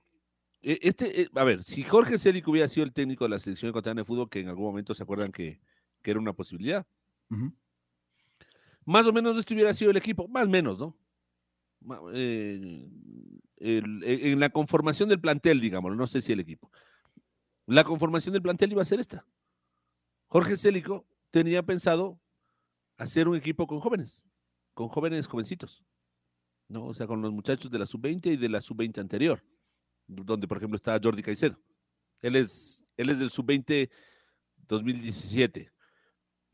[0.64, 3.68] e, este, eh, a ver, si Jorge Célico hubiera sido el técnico de la selección
[3.68, 5.60] ecuatoriana de fútbol, que en algún momento se acuerdan que,
[6.02, 6.86] era una posibilidad,
[8.84, 10.96] más o menos esto hubiera sido el equipo, más o menos, ¿no?
[12.14, 12.88] Eh,
[13.58, 13.82] e,
[14.32, 16.70] en la conformación del plantel, digamos, no sé si el equipo.
[17.66, 19.26] La conformación del plantel iba a ser esta.
[20.26, 22.20] Jorge Célico tenía pensado
[22.96, 24.22] hacer un equipo con jóvenes,
[24.74, 25.84] con jóvenes jovencitos.
[26.68, 26.86] ¿no?
[26.86, 29.44] O sea, con los muchachos de la sub-20 y de la sub-20 anterior,
[30.06, 31.58] donde por ejemplo está Jordi Caicedo.
[32.20, 33.90] Él es, él es del sub-20
[34.66, 35.70] 2017.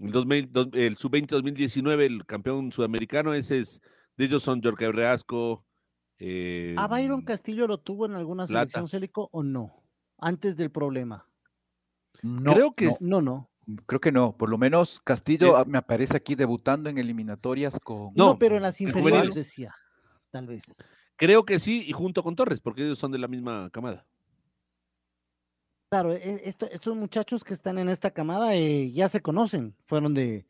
[0.00, 3.80] El, el sub-20 2019, el campeón sudamericano, ese es,
[4.16, 5.64] de ellos son Jorge Reasco.
[6.18, 9.82] Eh, ¿A Byron Castillo lo tuvo en alguna selección, Célico, o no?
[10.18, 11.26] Antes del problema.
[12.22, 13.50] No, Creo que no, no.
[13.86, 18.10] Creo que no, por lo menos Castillo ah, me aparece aquí debutando en eliminatorias con...
[18.16, 19.74] No, pero en las inferiores decía,
[20.30, 20.64] tal vez.
[21.16, 24.06] Creo que sí, y junto con Torres, porque ellos son de la misma camada.
[25.90, 30.46] Claro, e, estos muchachos que están en esta camada eh, ya se conocen, fueron de,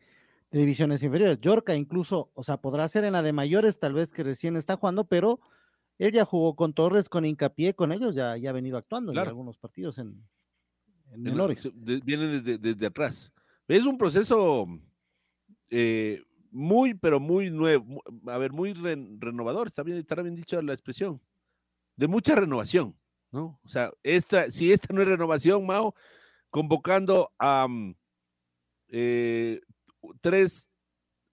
[0.51, 1.41] divisiones inferiores.
[1.41, 4.77] Yorca incluso, o sea, podrá ser en la de mayores, tal vez que recién está
[4.77, 5.41] jugando, pero
[5.99, 9.19] él ya jugó con Torres, con hincapié, con ellos, ya, ya ha venido actuando en
[9.19, 10.23] algunos partidos en,
[11.11, 11.71] en menores.
[11.75, 13.33] viene desde, atrás.
[13.67, 14.67] Es un proceso
[15.71, 20.75] eh, muy, pero muy nuevo, a ver, muy renovador, está bien, está bien dicho la
[20.75, 21.19] expresión,
[21.97, 23.00] de mucha renovación.
[23.33, 23.59] ¿No?
[23.63, 25.95] O sea, esta, si esta no es renovación, Mao,
[26.51, 27.95] convocando a mm,
[28.89, 29.61] eh,
[30.21, 30.69] tres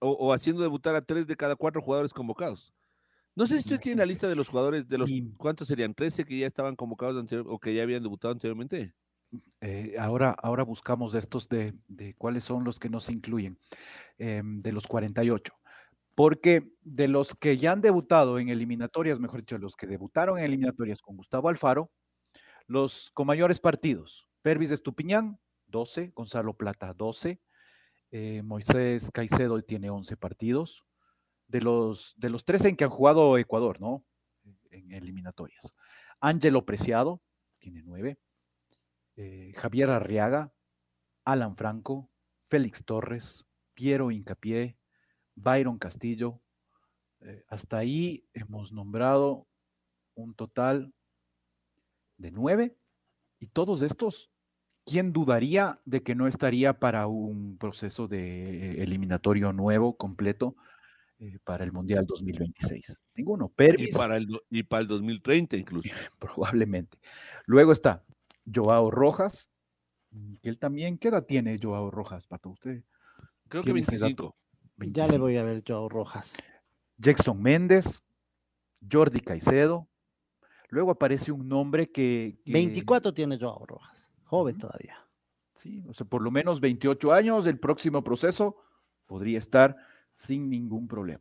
[0.00, 2.72] o, haciendo debutar a tres de cada cuatro jugadores convocados.
[3.34, 6.24] No sé si usted tiene la lista de los jugadores, de los cuántos serían, 13
[6.24, 8.94] que ya estaban convocados o que ya habían debutado anteriormente.
[9.60, 13.58] Eh, ahora, ahora buscamos estos de, de, cuáles son los que no se incluyen,
[14.18, 15.54] em, de los 48
[16.18, 20.46] porque de los que ya han debutado en eliminatorias, mejor dicho, los que debutaron en
[20.46, 21.92] eliminatorias con Gustavo Alfaro,
[22.66, 25.38] los con mayores partidos, Pervis Estupiñán,
[25.68, 27.40] 12, Gonzalo Plata, 12,
[28.10, 30.84] eh, Moisés Caicedo tiene 11 partidos,
[31.46, 34.04] de los, de los 13 en que han jugado Ecuador, ¿no?
[34.72, 35.76] En eliminatorias.
[36.18, 37.22] Ángelo Preciado,
[37.60, 38.18] tiene 9,
[39.14, 40.52] eh, Javier Arriaga,
[41.24, 42.10] Alan Franco,
[42.48, 44.77] Félix Torres, Piero Incapié,
[45.42, 46.40] Byron Castillo.
[47.20, 49.46] Eh, hasta ahí hemos nombrado
[50.14, 50.92] un total
[52.16, 52.76] de nueve
[53.40, 54.30] y todos estos,
[54.84, 60.56] ¿quién dudaría de que no estaría para un proceso de eliminatorio nuevo, completo,
[61.20, 63.02] eh, para el Mundial 2026?
[63.14, 63.52] Ninguno.
[63.56, 65.88] y, para el, y para el 2030 incluso.
[66.18, 66.98] Probablemente.
[67.46, 68.04] Luego está
[68.52, 69.48] Joao Rojas,
[70.42, 72.50] que él también, ¿qué edad tiene Joao Rojas, Pato?
[72.50, 72.82] ¿Usted?
[73.48, 74.36] Creo que 25.
[74.78, 76.34] Ya le voy a ver Joao Rojas.
[76.96, 78.02] Jackson Méndez,
[78.90, 79.88] Jordi Caicedo.
[80.68, 82.38] Luego aparece un nombre que.
[82.46, 84.96] 24 tiene Joao Rojas, joven todavía.
[85.56, 88.56] Sí, o sea, por lo menos 28 años, el próximo proceso
[89.06, 89.76] podría estar
[90.14, 91.20] sin ningún problema.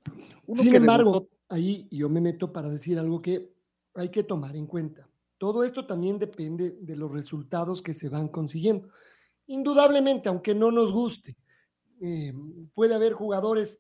[0.54, 3.52] sin embargo, ahí yo me meto para decir algo que
[3.96, 5.08] hay que tomar en cuenta.
[5.38, 8.90] Todo esto también depende de los resultados que se van consiguiendo.
[9.48, 11.38] Indudablemente, aunque no nos guste,
[12.02, 12.34] eh,
[12.74, 13.80] puede haber jugadores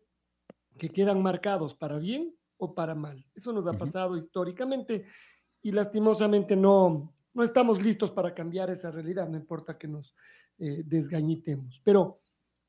[0.78, 3.26] que quedan marcados para bien o para mal.
[3.36, 5.06] Eso nos ha pasado históricamente
[5.62, 10.16] y lastimosamente no, no estamos listos para cambiar esa realidad, no importa que nos
[10.60, 11.82] eh, desgañitemos.
[11.84, 12.20] Pero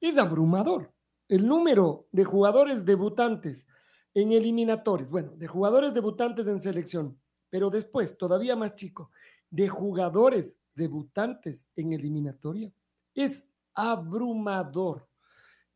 [0.01, 0.93] es abrumador
[1.29, 3.67] el número de jugadores debutantes
[4.15, 7.19] en eliminatorios, bueno, de jugadores debutantes en selección,
[7.51, 9.11] pero después, todavía más chico,
[9.51, 12.73] de jugadores debutantes en eliminatoria,
[13.15, 15.08] es abrumador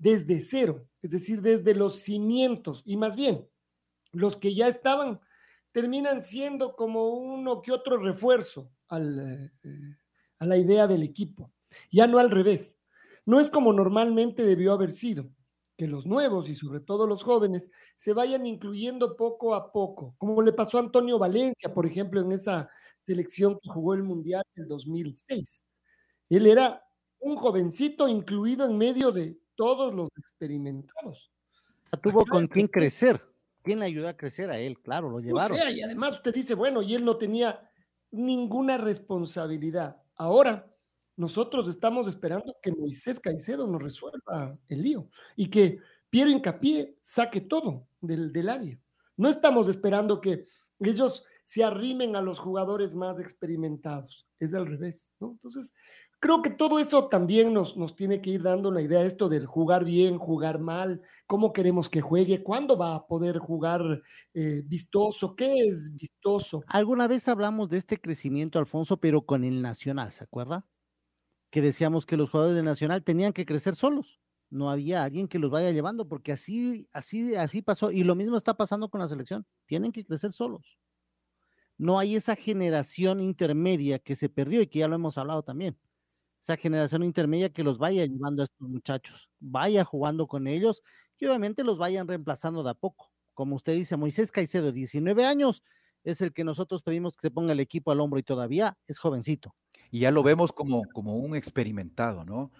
[0.02, 3.48] desde cero, es decir, desde los cimientos, y más bien,
[4.10, 5.20] los que ya estaban
[5.70, 9.50] terminan siendo como uno que otro refuerzo eh,
[10.40, 11.52] a la idea del equipo,
[11.90, 12.78] ya no al revés.
[13.24, 15.30] No es como normalmente debió haber sido,
[15.78, 20.42] que los nuevos y sobre todo los jóvenes se vayan incluyendo poco a poco, como
[20.42, 22.68] le pasó a Antonio Valencia, por ejemplo, en esa
[23.06, 25.62] selección que jugó el Mundial en 2006.
[26.28, 26.82] Él era
[27.20, 31.30] un jovencito incluido en medio de todos los experimentados.
[32.02, 33.22] Tuvo con quién crecer.
[33.62, 34.78] ¿Quién le ayudó a crecer a él?
[34.80, 35.56] Claro, lo llevaron.
[35.72, 37.70] y además usted dice, bueno, y él no tenía
[38.10, 39.96] ninguna responsabilidad.
[40.16, 40.68] Ahora,
[41.16, 45.78] nosotros estamos esperando que Moisés Caicedo nos resuelva el lío y que
[46.10, 48.78] Piero Incapié saque todo del, del área.
[49.16, 50.46] No estamos esperando que
[50.80, 54.26] ellos se arrimen a los jugadores más experimentados.
[54.38, 55.32] Es al revés, ¿no?
[55.32, 55.74] Entonces,
[56.22, 59.44] creo que todo eso también nos, nos tiene que ir dando una idea, esto del
[59.44, 64.00] jugar bien, jugar mal, cómo queremos que juegue, cuándo va a poder jugar
[64.32, 66.62] eh, vistoso, qué es vistoso.
[66.68, 70.64] Alguna vez hablamos de este crecimiento, Alfonso, pero con el Nacional, ¿se acuerda?
[71.50, 74.20] Que decíamos que los jugadores del Nacional tenían que crecer solos.
[74.48, 77.90] No había alguien que los vaya llevando, porque así, así, así pasó.
[77.90, 79.44] Y lo mismo está pasando con la selección.
[79.66, 80.78] Tienen que crecer solos.
[81.78, 85.76] No hay esa generación intermedia que se perdió y que ya lo hemos hablado también
[86.42, 90.82] esa generación intermedia que los vaya llevando a estos muchachos, vaya jugando con ellos
[91.18, 95.62] y obviamente los vayan reemplazando de a poco, como usted dice, Moisés Caicedo, 19 años,
[96.02, 98.98] es el que nosotros pedimos que se ponga el equipo al hombro y todavía es
[98.98, 99.54] jovencito.
[99.92, 102.50] Y ya lo vemos como, como un experimentado, ¿no?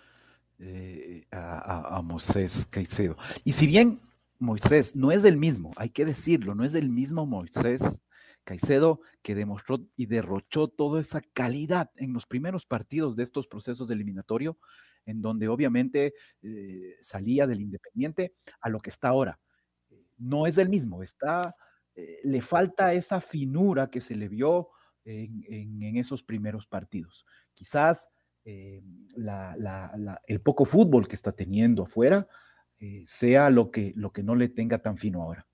[0.61, 3.17] Eh, a, a, Moisés Caicedo.
[3.43, 4.01] Y si bien
[4.39, 7.99] Moisés no es el mismo, hay que decirlo, no es el mismo Moisés
[8.45, 13.89] Caicedo que demostró y derrochó toda esa calidad en los primeros partidos de estos procesos
[13.89, 14.59] de eliminatorio,
[15.05, 19.39] en donde obviamente eh, salía del Independiente a lo que está ahora.
[20.19, 21.55] No es el mismo, está,
[21.95, 24.69] eh, le falta esa finura que se le vio
[25.05, 27.27] en, esos primeros partidos.
[27.55, 28.09] Quizás
[28.45, 28.83] eh,
[30.27, 32.27] el poco fútbol que está teniendo afuera
[33.07, 35.47] sea lo que, lo que no le tenga tan fino ahora.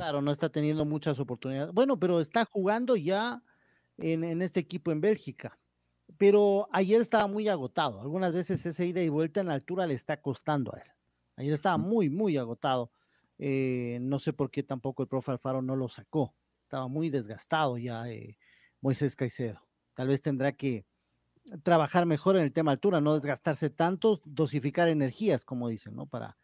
[0.00, 1.74] Claro, no está teniendo muchas oportunidades.
[1.74, 3.42] Bueno, pero está jugando ya
[3.98, 5.58] en, este equipo en Bélgica.
[6.16, 8.00] Pero ayer estaba muy agotado.
[8.00, 10.88] Algunas veces esa ida y vuelta en la altura le está costando a él.
[11.36, 11.82] Ayer estaba mm.
[11.82, 12.90] muy, muy agotado.
[13.36, 16.34] Eh, no sé por qué tampoco el profe Alfaro no lo sacó.
[16.62, 18.38] Estaba muy desgastado ya eh,
[18.80, 19.60] Moisés Caicedo.
[19.92, 20.86] Tal vez tendrá que
[21.62, 26.06] trabajar mejor en el tema altura, no desgastarse tanto, dosificar energías, como dicen, ¿no?
[26.06, 26.38] Para,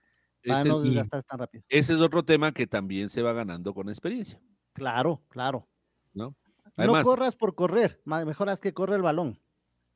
[1.68, 4.40] ese es otro tema que también se va ganando con experiencia.
[4.72, 5.68] Claro, claro.
[6.12, 6.36] ¿No?
[6.76, 9.40] no corras por correr, mejor haz que corre el balón.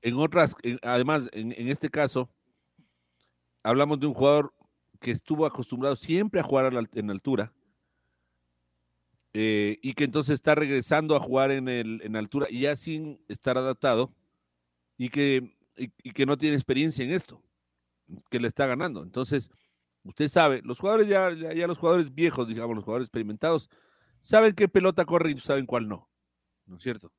[0.03, 2.31] En otras, además, en, este caso,
[3.63, 4.55] hablamos de un jugador
[4.99, 7.53] que estuvo acostumbrado siempre a jugar en altura
[9.33, 13.23] eh, y que entonces está regresando a jugar en, el, en altura y ya sin
[13.29, 14.13] estar adaptado
[14.99, 17.41] y que, y que no tiene experiencia en esto,
[18.29, 19.03] que le está ganando.
[19.03, 19.51] Entonces,
[20.05, 23.69] Usted sabe, los jugadores ya, ya, los jugadores viejos, digamos, los jugadores experimentados,
[24.21, 26.09] saben qué pelota corre y saben cuál no.
[26.67, 27.13] ¿No es cierto?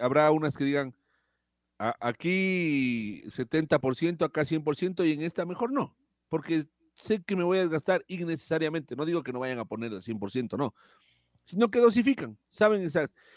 [0.00, 0.94] habrá unas que digan,
[1.78, 5.96] aquí 70%, acá 100% y en esta mejor no,
[6.28, 8.94] porque sé que me voy a desgastar innecesariamente.
[8.94, 10.74] No digo que no vayan a poner el 100%, no,
[11.44, 12.88] sino que dosifican, saben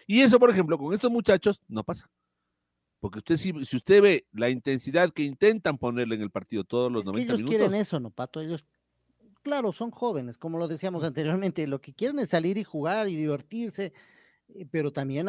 [0.08, 2.10] Y eso, por ejemplo, con estos muchachos no pasa.
[3.00, 6.91] Porque usted si, si usted ve la intensidad que intentan ponerle en el partido todos
[6.91, 7.58] los 90 ellos minutos.
[7.58, 8.41] quieren eso, ¿no, Pato?
[8.41, 8.66] Ellos
[9.46, 13.16] claro, son jóvenes, como lo decíamos anteriormente, lo que quieren es salir y jugar y
[13.16, 13.93] divertirse,
[14.50, 15.28] eh, pero también,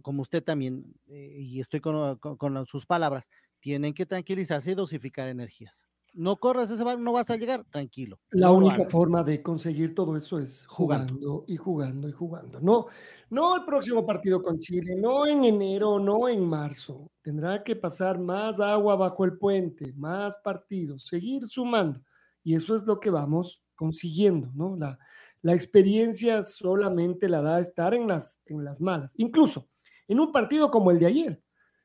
[0.00, 3.28] como usted también, eh, y estoy con, sus palabras,
[3.60, 5.86] tienen que tranquilizarse y dosificar energías.
[6.14, 8.18] No corras ese no vas a llegar, tranquilo.
[8.30, 12.60] La única forma de conseguir todo eso es jugando, y jugando y jugando.
[12.60, 12.86] No,
[13.28, 17.10] no el próximo partido con Chile, no en enero, no en marzo.
[17.20, 22.00] Tendrá que pasar más agua bajo el puente, más partidos, seguir sumando.
[22.42, 24.76] Y eso es lo que vamos consiguiendo, ¿no?
[24.76, 24.98] La,
[25.42, 29.12] la experiencia solamente la da estar en las, en las malas.
[29.16, 29.68] Incluso
[30.08, 31.42] en un partido como el de ayer,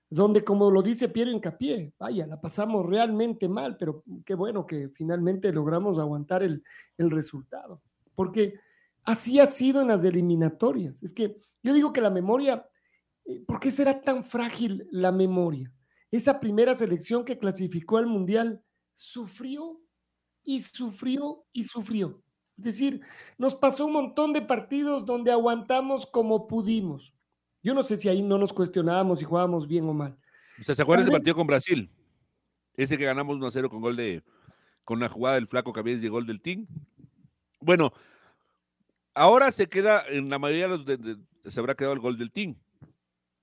[0.10, 4.89] donde como lo dice Piero Incapié, vaya, la pasamos realmente mal, pero qué bueno que
[4.89, 6.64] finalmente logramos aguantar el,
[6.97, 7.82] el resultado,
[8.16, 8.60] porque
[9.04, 11.01] así ha sido en las eliminatorias.
[11.04, 12.68] Es que yo digo que la memoria,
[13.26, 15.72] eh, ¿por qué será tan frágil la memoria?
[16.12, 19.80] Esa primera selección que clasificó al Mundial sufrió
[20.44, 22.22] y sufrió y sufrió.
[22.58, 23.02] Es decir,
[23.38, 27.16] nos pasó un montón de partidos donde aguantamos como pudimos.
[27.64, 30.18] Yo no sé si ahí no nos cuestionábamos si jugábamos bien o mal.
[30.60, 31.89] O sea, ¿se acuerda ese partido con Brasil?
[32.76, 34.24] Ese que ganamos 1-0 con gol de,
[34.84, 36.66] con la jugada del flaco Caviedes y gol del Team.
[37.60, 37.94] Bueno,
[39.14, 42.56] ahora se queda, en la mayoría de los se habrá quedado el gol del Team,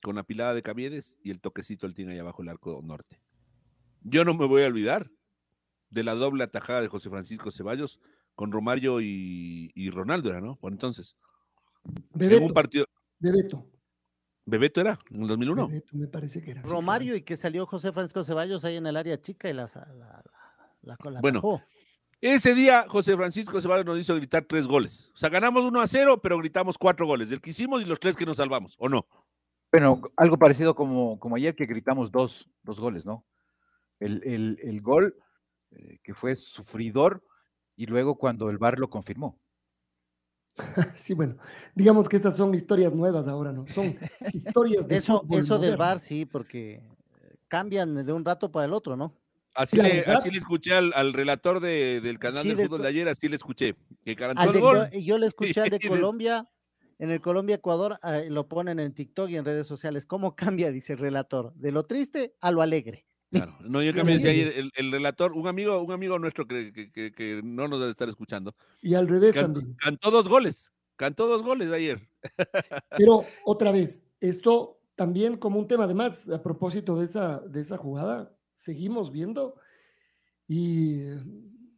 [0.02, 3.20] con la pilada de Caviedes y el toquecito del Team ahí abajo el arco norte.
[4.02, 5.10] Yo no me voy a olvidar
[5.90, 8.00] de la doble atajada de José Francisco Ceballos
[8.34, 10.56] con Romario y, Ronaldo, ¿era, no?
[10.56, 11.16] Por entonces.
[12.14, 12.46] Bebeto.
[12.46, 12.86] un partido.
[13.18, 13.66] Bebeto.
[14.46, 15.68] Bebeto era, en el 2001.
[15.68, 16.62] Bebeto, me parece que era.
[16.62, 19.68] Romario y que salió José Francisco Ceballos ahí en el área chica y la,
[20.82, 21.62] la, la, Bueno,
[22.20, 25.10] ese día José Francisco Ceballos nos hizo gritar tres goles.
[25.14, 27.30] O sea, ganamos uno a cero, pero gritamos cuatro goles.
[27.30, 29.06] El que hicimos y los tres que nos salvamos, ¿o no?
[29.70, 33.24] Bueno, algo parecido como, como ayer que gritamos dos, dos goles, ¿no?
[34.00, 35.14] El, el, el gol
[35.72, 37.22] eh, que fue sufridor
[37.76, 39.38] y luego cuando el VAR lo confirmó.
[40.94, 41.36] Sí, bueno,
[41.74, 43.66] digamos que estas son historias nuevas ahora, ¿no?
[43.68, 43.96] Son
[44.32, 45.24] historias de eso.
[45.30, 46.82] Eso del VAR, sí, porque
[47.48, 49.14] cambian de un rato para el otro, ¿no?
[49.54, 53.36] Así, le, así le escuché al, relator del canal de fútbol de ayer, así le
[53.36, 53.74] escuché.
[54.04, 54.88] Que gol.
[54.90, 56.48] Yo, le escuché al de Colombia,
[56.98, 60.06] en el Colombia-Ecuador, eh, lo ponen en TikTok y en redes sociales.
[60.06, 61.52] ¿Cómo cambia, dice el relator?
[61.54, 63.06] De lo triste a lo alegre.
[63.30, 67.12] Claro, no, yo también decía el, el, relator, un amigo, un amigo nuestro que, que,
[67.12, 68.54] que, no nos debe estar escuchando.
[68.82, 69.76] Y al revés también.
[69.76, 72.08] Cantó dos goles, cantó dos goles ayer.
[72.98, 77.76] Pero otra vez, esto también como un tema, además, a propósito de esa, de esa
[77.76, 79.54] jugada, seguimos viendo
[80.48, 81.04] y,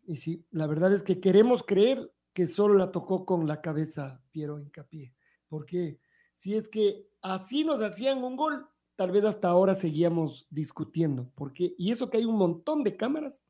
[0.06, 4.22] y sí, la verdad es que queremos creer que solo la tocó con la cabeza
[4.30, 5.14] Piero Hincapié.
[5.48, 5.98] Porque
[6.36, 8.66] si es que así nos hacían un gol,
[9.02, 11.28] tal vez hasta ahora seguíamos discutiendo.
[11.34, 13.42] Porque, y eso que hay un montón de cámaras,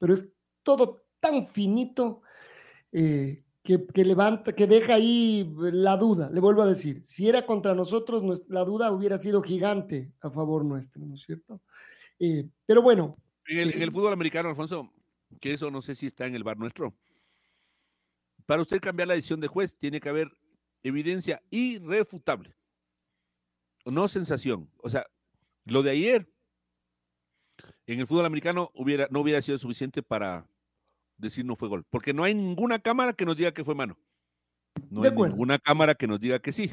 [0.00, 0.26] pero es
[0.62, 2.22] todo tan finito
[2.90, 6.30] eh, que, levanta, que deja ahí la duda.
[6.30, 10.64] Le vuelvo a decir, si era contra nosotros, la duda hubiera sido gigante a favor
[10.64, 11.60] nuestro, ¿no es cierto?
[12.18, 13.18] Eh, pero bueno.
[13.46, 14.90] En el, eh, fútbol americano, Alfonso,
[15.38, 16.94] que eso no sé si está en el bar nuestro.
[18.46, 20.32] Para usted cambiar la decisión de juez, tiene que haber
[20.82, 22.57] evidencia irrefutable.
[23.84, 24.70] No sensación.
[24.78, 25.06] O sea,
[25.64, 26.28] lo de ayer
[27.86, 30.48] en el fútbol americano hubiera, no hubiera sido suficiente para
[31.16, 33.98] decir no fue gol, porque no hay ninguna cámara que nos diga que fue mano.
[34.90, 36.70] No hay ninguna cámara que nos diga que sí.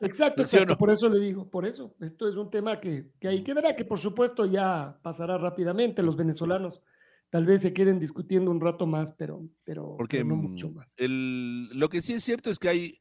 [0.00, 0.76] Exacto, exacto.
[0.76, 1.94] Por eso le digo, por eso.
[2.00, 6.02] Esto es un tema que, que ahí quedará, que por supuesto ya pasará rápidamente.
[6.02, 6.82] Los venezolanos
[7.30, 10.94] tal vez se queden discutiendo un rato más, pero, pero, porque, no mucho mm, más.
[10.96, 13.00] El, lo que sí es cierto es que hay,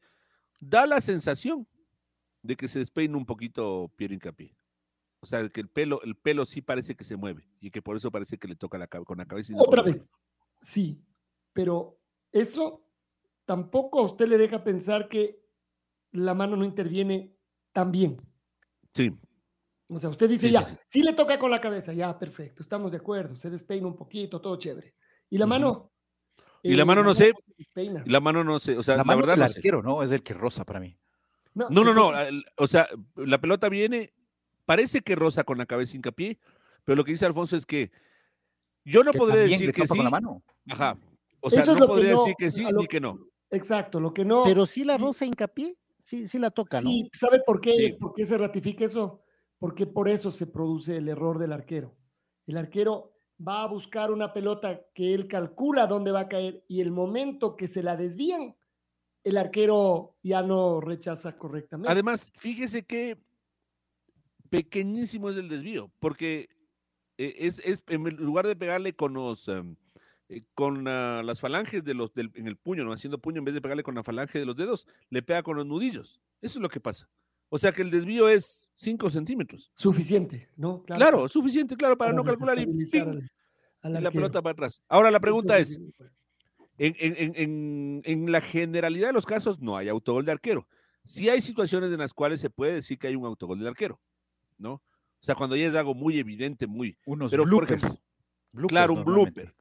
[0.59, 1.67] da la sensación
[2.42, 4.56] de que se despeina un poquito Piero Incapié.
[5.22, 7.98] O sea, que el pelo, el pelo sí parece que se mueve y que por
[7.98, 9.54] eso parece que le toca la, con la cabeza.
[9.58, 10.10] Otra vez,
[10.62, 11.04] sí,
[11.52, 12.00] pero
[12.32, 12.86] eso
[13.46, 15.44] tampoco a usted le deja pensar que
[16.12, 17.36] la mano no interviene
[17.74, 18.18] tan bien.
[18.94, 19.12] Sí.
[19.90, 22.98] O sea, usted dice ya, sí, le toca con la cabeza, ya, perfecto, estamos de
[22.98, 24.96] acuerdo, se despeina un poquito, todo chévere.
[25.30, 25.92] ¿Y la mano?
[26.64, 27.34] Y la mano no sé.
[27.76, 28.78] Y la mano no sé.
[28.78, 30.04] O sea, la, verdad no arquero, ¿no?
[30.04, 30.98] Es el que rosa para mí.
[31.70, 32.12] No, no, no,
[32.55, 34.14] O sea, la pelota viene,
[34.66, 36.39] parece que rosa con la cabeza hincapié,
[36.86, 37.91] pero lo que dice Alfonso es que
[38.86, 39.88] yo no podría decir que sí.
[39.89, 40.43] Con la mano.
[40.70, 40.97] Ajá.
[41.41, 43.20] O sea, no podría decir que sí ni que no.
[43.51, 44.43] Exacto, lo que no.
[44.43, 46.89] Pero sí la rosa hincapié, sí, sí la toca, ¿no?
[46.89, 47.97] Sí, ¿sabe por qué?
[47.99, 49.24] ¿Por qué se ratifica eso?
[49.57, 51.95] Porque por eso se produce el error del arquero.
[52.45, 53.14] El arquero
[53.45, 57.55] va a buscar una pelota que él calcula dónde va a caer y el momento
[57.55, 58.55] que se la desvían,
[59.24, 61.91] el arquero ya no rechaza correctamente.
[61.91, 63.17] Además, fíjese que
[64.49, 66.49] pequeñísimo es el desvío, porque
[67.17, 69.76] eh, es, es en lugar de pegarle con los em,
[70.30, 73.61] eh, con las falanges de los en el puño, no haciendo puño en vez de
[73.61, 76.22] pegarle con la falange de los dedos, le pega con los nudillos.
[76.41, 77.09] Eso es lo que pasa.
[77.49, 79.72] O sea que el desvío es 5 centímetros.
[79.74, 80.84] Suficiente, ¿no?
[80.84, 82.67] Claro, suficiente, claro, para, no calcular y,
[83.82, 84.82] la pelota para atrás.
[84.88, 85.80] Ahora la pregunta es,
[86.80, 90.67] en, en, la generalidad de los casos no hay autogol de arquero.
[91.03, 93.99] Sí hay situaciones en las cuales se puede decir que hay un autogol del arquero,
[94.57, 94.73] ¿no?
[94.73, 96.97] O sea, cuando ya es algo muy evidente, muy...
[97.05, 97.99] Unos pero, Por ejemplo,
[98.67, 99.53] claro, un blooper.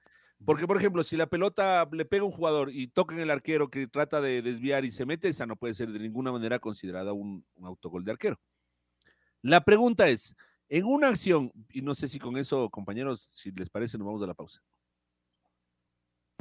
[0.44, 3.30] Porque, por ejemplo, si la pelota le pega a un jugador y toca en el
[3.30, 6.60] arquero que trata de desviar y se mete, esa no puede ser de ninguna manera
[6.60, 8.40] considerada un, autogol de arquero.
[9.42, 10.36] La pregunta es,
[10.68, 14.22] en una acción, y no sé si con eso, compañeros, si les parece, nos vamos
[14.22, 14.62] a la pausa.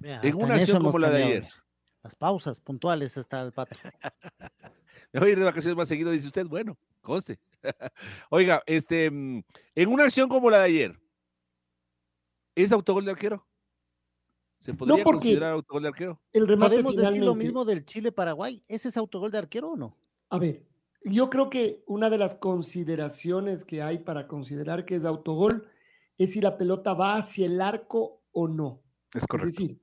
[0.04, 1.48] En una acción como la de ayer.
[2.04, 3.76] Las pausas puntuales está el pato.
[5.12, 6.45] Me voy a ir de vacaciones más seguido, dice usted.
[6.45, 7.39] Bueno, conste.
[8.30, 9.43] Oiga, este, mm,
[9.76, 11.00] en una acción como la de ayer,
[12.56, 13.45] ¿es autogol de arquero?
[14.60, 16.22] ¿Se podría considerar autogol de arquero?
[16.34, 18.64] El remate ¿Podemos decir lo mismo del Chile-Paraguay?
[18.68, 19.98] ¿Ese es autogol de arquero o no?
[20.30, 20.64] A ver,
[21.04, 25.68] yo creo que una de las consideraciones que hay para considerar que es autogol
[26.18, 28.82] es si la pelota va hacia el arco o no.
[29.14, 29.50] Es correcto.
[29.50, 29.82] Es decir,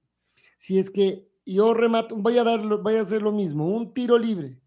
[0.59, 4.19] si es que yo remato, voy a, dar, voy a hacer lo mismo, un tiro
[4.19, 4.61] libre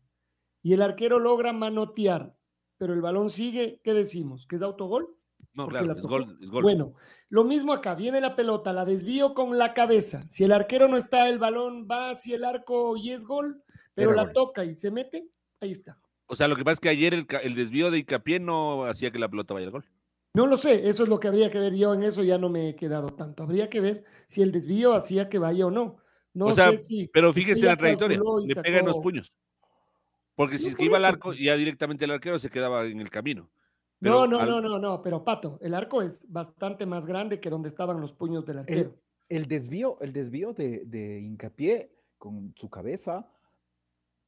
[0.62, 2.36] y el arquero logra manotear,
[2.78, 4.46] pero el balón sigue, ¿qué decimos?
[4.48, 5.16] ¿Que es autogol?
[5.54, 6.62] No, claro, es gol, es gol.
[6.62, 6.94] Bueno,
[7.30, 10.26] lo mismo acá, viene la pelota, la desvío con la cabeza.
[10.30, 13.64] Si el arquero no está, el balón va hacia el arco y es gol,
[13.96, 15.28] pero la toca y se mete,
[15.60, 16.00] ahí está.
[16.28, 19.20] O sea, lo que pasa es que ayer el, desvío de Icapié no hacía que
[19.20, 19.86] la pelota vaya al gol.
[20.38, 22.50] No lo sé, eso es lo que habría que ver yo en eso, ya no
[22.50, 23.44] me he quedado tanto.
[23.44, 25.98] Habría que ver si el desvío hacía que vaya o no.
[26.34, 27.08] No sé si.
[27.08, 29.34] Pero fíjese la trayectoria, le pega en los puños.
[30.36, 33.10] Porque si es que iba al arco, ya directamente el arquero se quedaba en el
[33.10, 33.50] camino
[34.00, 37.70] no, no, no, no, no, pero Pato, el arco es bastante más grande que donde
[37.70, 38.94] estaban los puños del arquero.
[39.28, 43.28] El, desvío, el desvío de, de hincapié con su cabeza,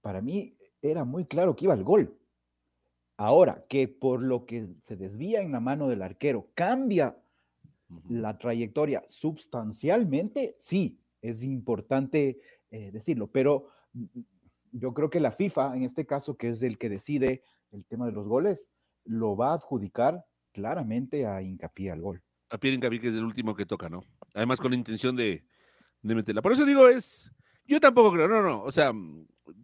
[0.02, 2.18] para mí era muy claro que iba al gol.
[3.20, 7.18] Ahora, que por lo que se desvía en la mano del arquero cambia
[8.08, 12.40] la trayectoria sustancialmente, sí, es importante
[12.72, 13.68] eh, decirlo, pero
[14.72, 18.06] yo creo que la FIFA, en este caso, que es el que decide el tema
[18.06, 18.70] de los goles,
[19.04, 22.24] lo va a adjudicar claramente a hincapié al gol.
[22.50, 24.02] A Pierre Hincapié, que es el último que toca, ¿no?
[24.34, 25.44] Además, con la intención de,
[26.04, 26.42] meterla.
[26.42, 27.30] Por eso digo, es.
[27.66, 28.64] Yo tampoco creo, no, no.
[28.64, 28.94] O sea,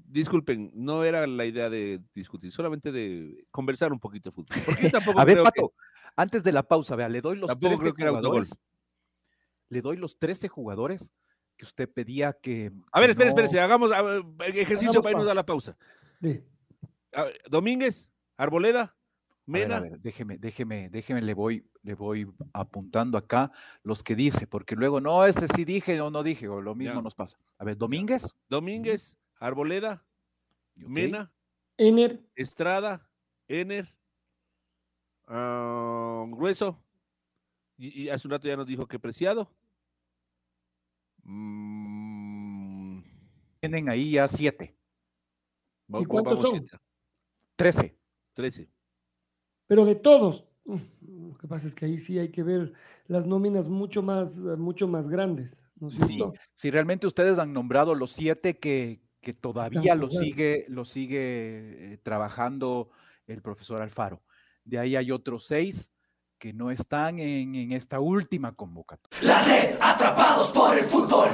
[0.07, 4.57] disculpen, no era la idea de discutir, solamente de conversar un poquito de fútbol.
[4.65, 5.73] Porque tampoco a ver, Pato,
[6.15, 8.57] antes de la pausa, vea, le doy los 13 jugadores.
[9.69, 11.11] Le doy los 13 jugadores
[11.57, 12.71] que usted pedía que.
[12.91, 13.91] A ver, espere, espere, hagamos
[14.53, 15.77] ejercicio para irnos a la pausa.
[17.49, 18.95] Domínguez, Arboleda,
[19.45, 19.81] Mena.
[19.99, 23.51] déjeme, déjeme, déjeme, le voy, le voy apuntando acá
[23.83, 27.01] los que dice, porque luego, no, ese sí dije o no dije, o lo mismo
[27.01, 27.37] nos pasa.
[27.57, 28.35] A ver, Domínguez.
[28.49, 30.05] Domínguez, Arboleda,
[30.75, 31.31] Mena.
[31.77, 32.21] Ener.
[32.35, 33.09] Estrada,
[33.47, 33.93] Ener.
[35.27, 36.81] Ah, grueso.
[37.77, 39.51] Y, hace un rato ya nos dijo que Preciado.
[41.23, 43.01] Mm.
[43.59, 44.77] Tienen ahí ya siete.
[45.87, 46.65] ¿Y cuántos son?
[47.55, 47.97] Trece.
[48.33, 48.69] Trece.
[49.67, 50.45] Pero de todos.
[50.65, 52.73] Mm, lo que pasa es que ahí sí hay que ver
[53.07, 55.63] las nóminas mucho más, mucho más grandes.
[56.53, 62.89] si realmente ustedes han nombrado los siete que, todavía lo sigue, lo sigue eh, trabajando
[63.27, 64.21] el profesor Alfaro.
[64.63, 65.91] De ahí hay otros seis
[66.37, 69.19] que no están en, en esta última convocatoria.
[69.21, 71.29] La red Atrapados por el Fútbol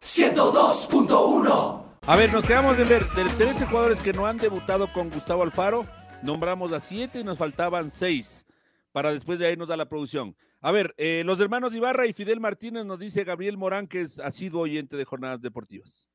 [0.00, 1.82] 102.1.
[2.04, 5.42] A ver, nos quedamos de ver de 13 jugadores que no han debutado con Gustavo
[5.42, 5.86] Alfaro.
[6.22, 8.46] Nombramos a siete y nos faltaban seis
[8.92, 10.36] para después de ahí nos da la producción.
[10.60, 14.18] A ver, eh, los hermanos Ibarra y Fidel Martínez nos dice Gabriel Morán que es,
[14.18, 16.08] ha sido oyente de jornadas deportivas.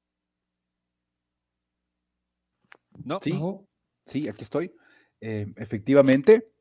[3.04, 3.20] ¿No?
[3.22, 3.40] Sí,
[4.06, 4.72] sí aquí estoy.
[5.22, 6.52] Eh, efectivamente,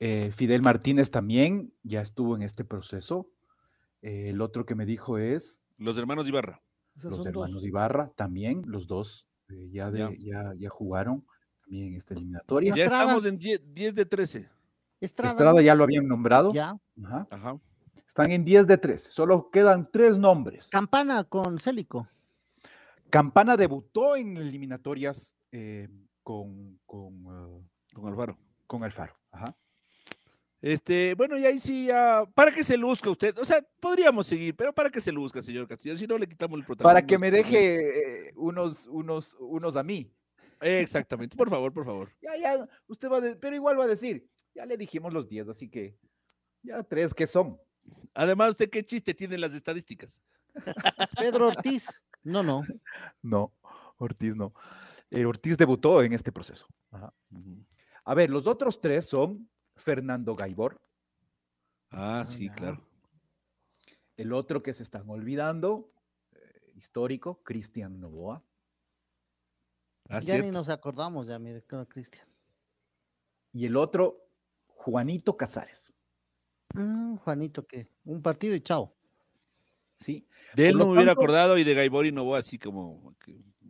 [0.00, 3.30] eh, Fidel Martínez también ya estuvo en este proceso.
[4.02, 5.62] el otro que me dijo es...
[5.78, 6.62] Los hermanos Ibarra.
[7.02, 9.26] los hermanos Ibarra también, los dos
[9.70, 10.10] ya, ya.
[10.58, 11.24] Ya, jugaron
[11.62, 12.74] también en esta eliminatoria.
[12.74, 14.48] Ya estamos en 10 de 13.
[15.00, 16.52] Estrada, ya lo habían nombrado.
[16.52, 16.78] Ya.
[17.30, 17.60] Ajá.
[18.06, 19.10] Están en 10 de 13.
[19.10, 20.68] Solo quedan tres nombres.
[20.68, 22.08] Campana con Célico.
[23.10, 25.88] Campana debutó en eliminatorias eh,
[26.22, 27.64] con, con, uh,
[27.94, 28.36] con Alfaro.
[28.66, 29.14] Con Alfaro.
[29.30, 29.56] Ajá.
[30.60, 34.54] Este, bueno, y ahí sí ya, para que se luzca usted, o sea, podríamos seguir,
[34.54, 36.94] pero para que se luzca, señor Castillo, si no le quitamos el protagonismo.
[36.94, 40.12] Para que me deje eh, unos, unos, unos a mí.
[40.60, 42.10] Exactamente, por favor, por favor.
[42.20, 45.48] Ya, ya, usted va a pero igual va a decir, ya le dijimos los 10,
[45.48, 45.96] así que
[46.62, 47.58] ya tres, ¿qué son?
[48.12, 50.20] Además, ¿usted qué chiste tiene las estadísticas?
[51.18, 52.02] Pedro Ortiz.
[52.24, 52.62] No, no.
[53.22, 53.52] No,
[53.98, 54.52] Ortiz no.
[55.10, 56.66] Eh, Ortiz debutó en este proceso.
[58.04, 60.80] A ver, los otros tres son Fernando Gaibor.
[61.90, 62.86] Ah, sí, claro.
[64.16, 65.92] El otro que se están olvidando,
[66.32, 68.42] eh, histórico, Cristian Novoa.
[70.08, 72.26] Ah, ya ni nos acordamos ya, mire, Cristian.
[73.52, 74.28] Y el otro,
[74.66, 75.92] Juanito Casares.
[76.74, 77.88] Mm, Juanito, ¿qué?
[78.04, 78.94] Un partido y chao.
[79.98, 80.28] Sí.
[80.54, 83.16] De él no me hubiera acordado y de Gaibor y Novoa así como...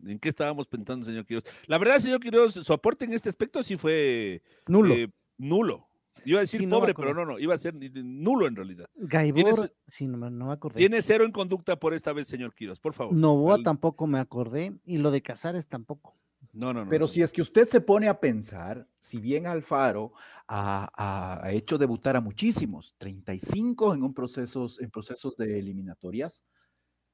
[0.07, 1.45] ¿En qué estábamos pensando, señor Quiroz?
[1.67, 4.43] La verdad, señor Quiroz, su aporte en este aspecto sí fue...
[4.67, 4.95] Nulo.
[4.95, 5.89] Eh, nulo.
[6.25, 8.87] Iba a decir pobre, pero no, no, iba a ser nulo en realidad.
[8.97, 10.77] Gaibor, sí, no, me acordé.
[10.77, 13.15] Tiene cero en conducta por esta vez, señor Quiroz, por favor.
[13.15, 16.17] Novoa tampoco me acordé y lo de Casares tampoco.
[16.53, 16.91] No, no, no.
[16.91, 20.13] Pero si es que usted se pone a pensar, si bien Alfaro
[20.49, 26.43] ha, hecho debutar a muchísimos, 35 en, un procesos, en procesos de eliminatorias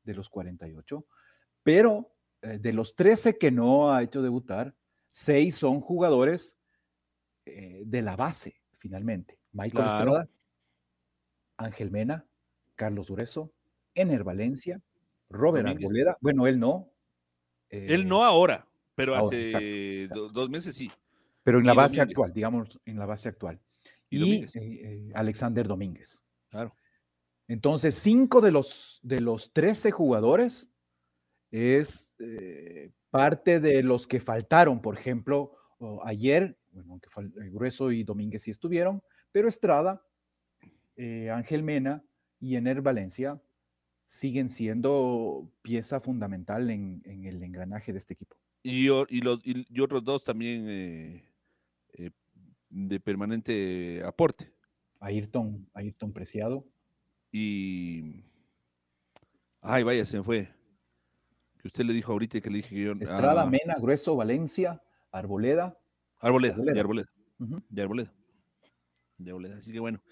[0.05, 1.05] de los 48,
[1.63, 2.12] pero
[2.43, 4.75] de los 13 que no ha hecho debutar,
[5.13, 6.59] 6 son jugadores
[7.45, 9.39] eh, de la base, finalmente.
[9.53, 10.29] Michael Estrada,
[11.57, 12.27] Ángel Mena,
[12.75, 13.53] Carlos Dureso,
[13.95, 14.81] Ener Valencia,
[15.29, 16.91] Robert Arboleda, bueno, él no.
[17.69, 18.67] él no ahora.
[18.95, 20.91] Pero hace dos meses sí.
[21.43, 23.61] Pero en la base actual, digamos, en la base actual.
[24.09, 26.23] Y, eh, eh, Alexander Domínguez.
[26.51, 26.77] Claro.
[27.49, 30.71] Entonces, cinco de los, de los 13 jugadores
[31.53, 34.83] es eh, parte de los que faltaron.
[34.83, 35.53] Por ejemplo,
[36.05, 37.09] ayer, bueno, aunque
[37.51, 39.01] Grueso y Domínguez sí estuvieron,
[39.31, 40.05] pero Estrada,
[41.33, 42.05] Ángel Mena
[42.41, 43.41] y Ener Valencia
[44.05, 48.37] siguen siendo pieza fundamental en el engranaje de este equipo.
[48.63, 48.87] Y,
[49.21, 51.25] los, y, otros dos también eh,
[51.95, 52.11] eh,
[52.71, 54.53] de permanente aporte.
[55.01, 56.65] Ayrton, Ayrton Preciado.
[57.33, 58.25] Y.
[59.61, 60.49] Ay, vaya, se me fue.
[61.63, 62.93] Que usted le dijo ahorita que le dije yo.
[62.93, 63.47] Estrada, ah.
[63.47, 64.83] Mena, Grueso, Valencia,
[65.13, 65.79] Arboleda.
[66.19, 66.81] Arboleda, Arboleda.
[66.81, 67.09] Arboleda.
[67.79, 68.13] Arboleda.
[69.25, 69.57] Arboleda.
[69.57, 70.03] Así que bueno.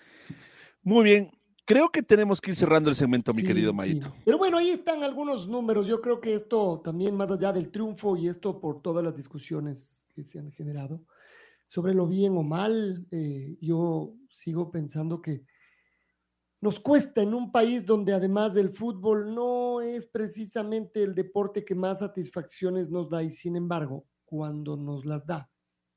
[0.83, 1.31] Muy bien.
[1.65, 4.13] Creo que tenemos que ir cerrando el segmento, mi querido Mayito.
[4.25, 5.87] Pero bueno, ahí están algunos números.
[5.87, 10.07] Yo creo que esto también, más allá del triunfo y esto por todas las discusiones
[10.15, 11.05] que se han generado
[11.67, 15.45] sobre lo bien o mal, eh, yo sigo pensando que
[16.61, 21.75] nos cuesta en un país donde además del fútbol no es precisamente el deporte que
[21.75, 25.51] más satisfacciones nos da y sin embargo, cuando nos las da,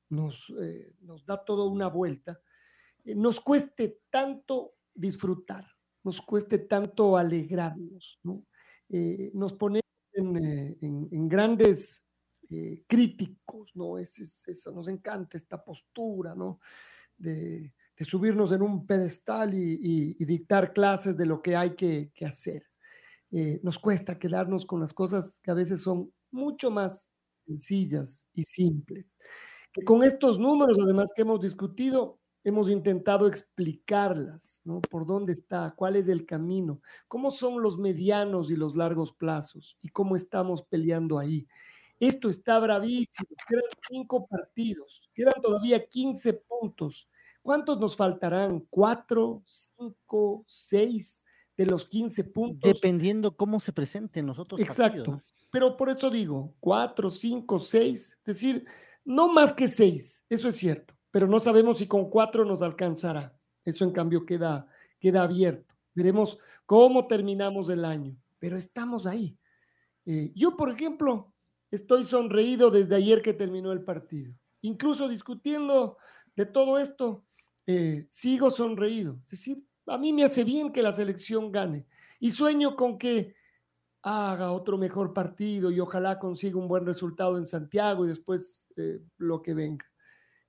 [0.10, 2.40] nos, eh, nos da toda una vuelta,
[3.04, 5.68] eh, nos cueste tanto disfrutar,
[6.04, 8.46] nos cueste tanto alegrarnos, ¿no?
[8.90, 9.84] eh, nos ponemos
[10.14, 12.02] en, grandes
[12.88, 13.98] críticos, ¿no?
[13.98, 16.60] Es, eso nos encanta esta postura, ¿no?
[17.18, 22.64] De, subirnos en un pedestal y, dictar clases de lo que hay que, hacer.
[23.62, 27.10] nos cuesta quedarnos con las cosas que a veces son mucho más
[27.46, 29.06] sencillas y simples.
[29.72, 34.82] Que con estos números, además que hemos discutido, hemos intentado explicarlas, ¿no?
[34.82, 39.78] Por dónde está, cuál es el camino, cómo son los medianos y los largos plazos
[39.82, 41.48] y cómo estamos peleando ahí.
[42.00, 47.08] Esto está bravísimo, quedan cinco partidos, quedan todavía 15 puntos.
[47.44, 48.66] ¿Cuántos nos faltarán?
[48.70, 51.24] ¿Cuatro, cinco, seis
[51.58, 52.74] de los 15 puntos?
[52.74, 54.60] Dependiendo cómo se presenten nosotros.
[54.62, 55.22] Exacto.
[55.52, 58.66] Pero por eso digo, cuatro, cinco, seis, es decir,
[59.06, 63.38] no más que seis, eso es cierto, pero no sabemos si con cuatro nos alcanzará.
[63.64, 64.66] Eso en cambio queda,
[65.00, 65.76] queda abierto.
[65.94, 69.38] Veremos cómo terminamos el año, pero estamos ahí.
[70.06, 71.32] Eh, yo, por ejemplo,
[71.70, 74.34] estoy sonreído desde ayer que terminó el partido.
[74.62, 75.98] Incluso discutiendo
[76.36, 77.26] de todo esto,
[77.66, 79.20] eh, sigo sonreído.
[79.24, 81.86] Es decir, a mí me hace bien que la selección gane
[82.20, 83.36] y sueño con que
[84.02, 89.00] haga otro mejor partido y ojalá consiga un buen resultado en Santiago y después eh,
[89.18, 89.86] lo que venga.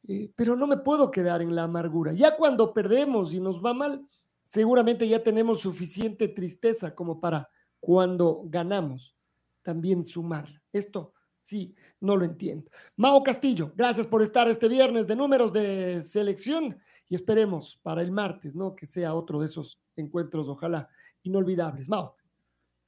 [0.06, 2.12] Eh, pero no me puedo quedar en la amargura.
[2.12, 4.06] Ya cuando perdemos y nos va mal,
[4.44, 7.48] seguramente ya tenemos suficiente tristeza como para
[7.80, 9.16] cuando ganamos
[9.62, 10.48] también sumar.
[10.72, 12.70] Esto sí, no lo entiendo.
[12.96, 16.76] Mao Castillo, gracias por estar este viernes de números de selección
[17.14, 18.74] esperemos para el martes, ¿no?
[18.74, 20.88] Que sea otro de esos encuentros, ojalá,
[21.22, 21.88] inolvidables.
[21.88, 22.16] Mao.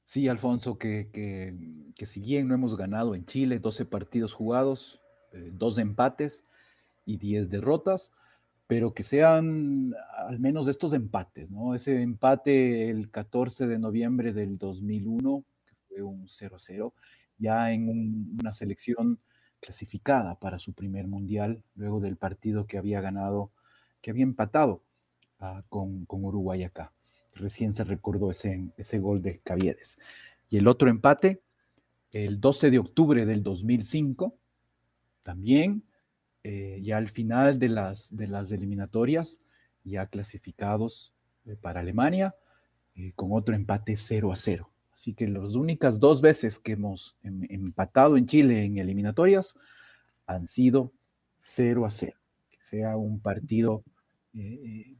[0.03, 5.01] Sí, Alfonso, que, que, si bien no hemos ganado en Chile 12 partidos jugados,
[5.33, 6.45] eh, dos empates
[7.05, 8.13] y 10 derrotas,
[8.67, 11.75] pero que sean al menos estos empates, ¿no?
[11.75, 16.93] Ese empate el 14 de noviembre del 2001, que fue un 0-0,
[17.37, 19.19] ya en una selección
[19.59, 23.51] clasificada para su primer mundial, luego del partido que había ganado,
[24.01, 24.81] que había empatado
[25.39, 26.91] ah, con, con Uruguay acá
[27.37, 29.97] recién se recordó ese, ese gol de Caviedes.
[30.49, 31.41] Y el otro empate,
[32.11, 34.35] el 12 de octubre del 2005,
[35.23, 35.83] también
[36.43, 39.39] eh, ya al final de las, de las eliminatorias,
[39.83, 41.13] ya clasificados
[41.45, 42.35] eh, para Alemania,
[42.95, 44.69] eh, con otro empate 0 a 0.
[44.93, 49.55] Así que las únicas dos veces que hemos em, empatado en Chile en eliminatorias
[50.25, 50.91] han sido
[51.39, 52.17] 0 a 0.
[52.57, 53.83] Que sea un partido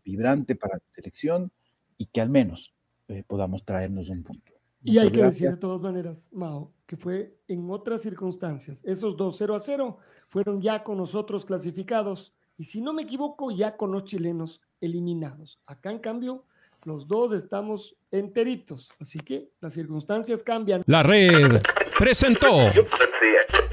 [0.03, 1.51] vibrante para la selección
[1.97, 2.73] y que al menos
[3.07, 4.51] eh, podamos traernos un punto.
[4.84, 8.81] y hay que decir de todas maneras, Mao, que fue en otras circunstancias.
[8.84, 9.97] Esos dos 0 a 0
[10.27, 15.59] fueron ya con nosotros clasificados y si no me equivoco, ya con los chilenos eliminados.
[15.67, 16.45] Acá en cambio,
[16.84, 20.84] los dos estamos enteritos, así que las circunstancias cambian.
[20.88, 21.61] La red
[21.99, 22.71] presentó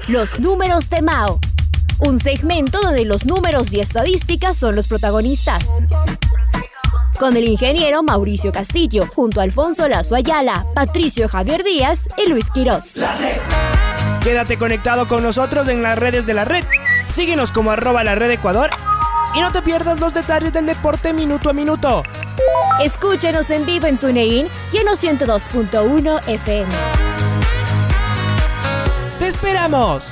[0.07, 1.39] los números de Mao,
[1.99, 5.69] un segmento donde los números y estadísticas son los protagonistas
[7.17, 12.49] con el ingeniero Mauricio Castillo, junto a Alfonso Lazo Ayala, Patricio Javier Díaz y Luis
[12.49, 12.97] Quirós.
[12.97, 13.37] La red.
[14.21, 16.63] Quédate conectado con nosotros en las redes de la red.
[17.09, 18.69] Síguenos como arroba la red Ecuador
[19.33, 22.03] y no te pierdas los detalles del deporte minuto a minuto.
[22.83, 26.71] Escúchenos en vivo en TuneIn y en 102.1 FM.
[29.19, 30.03] ¡Te esperamos!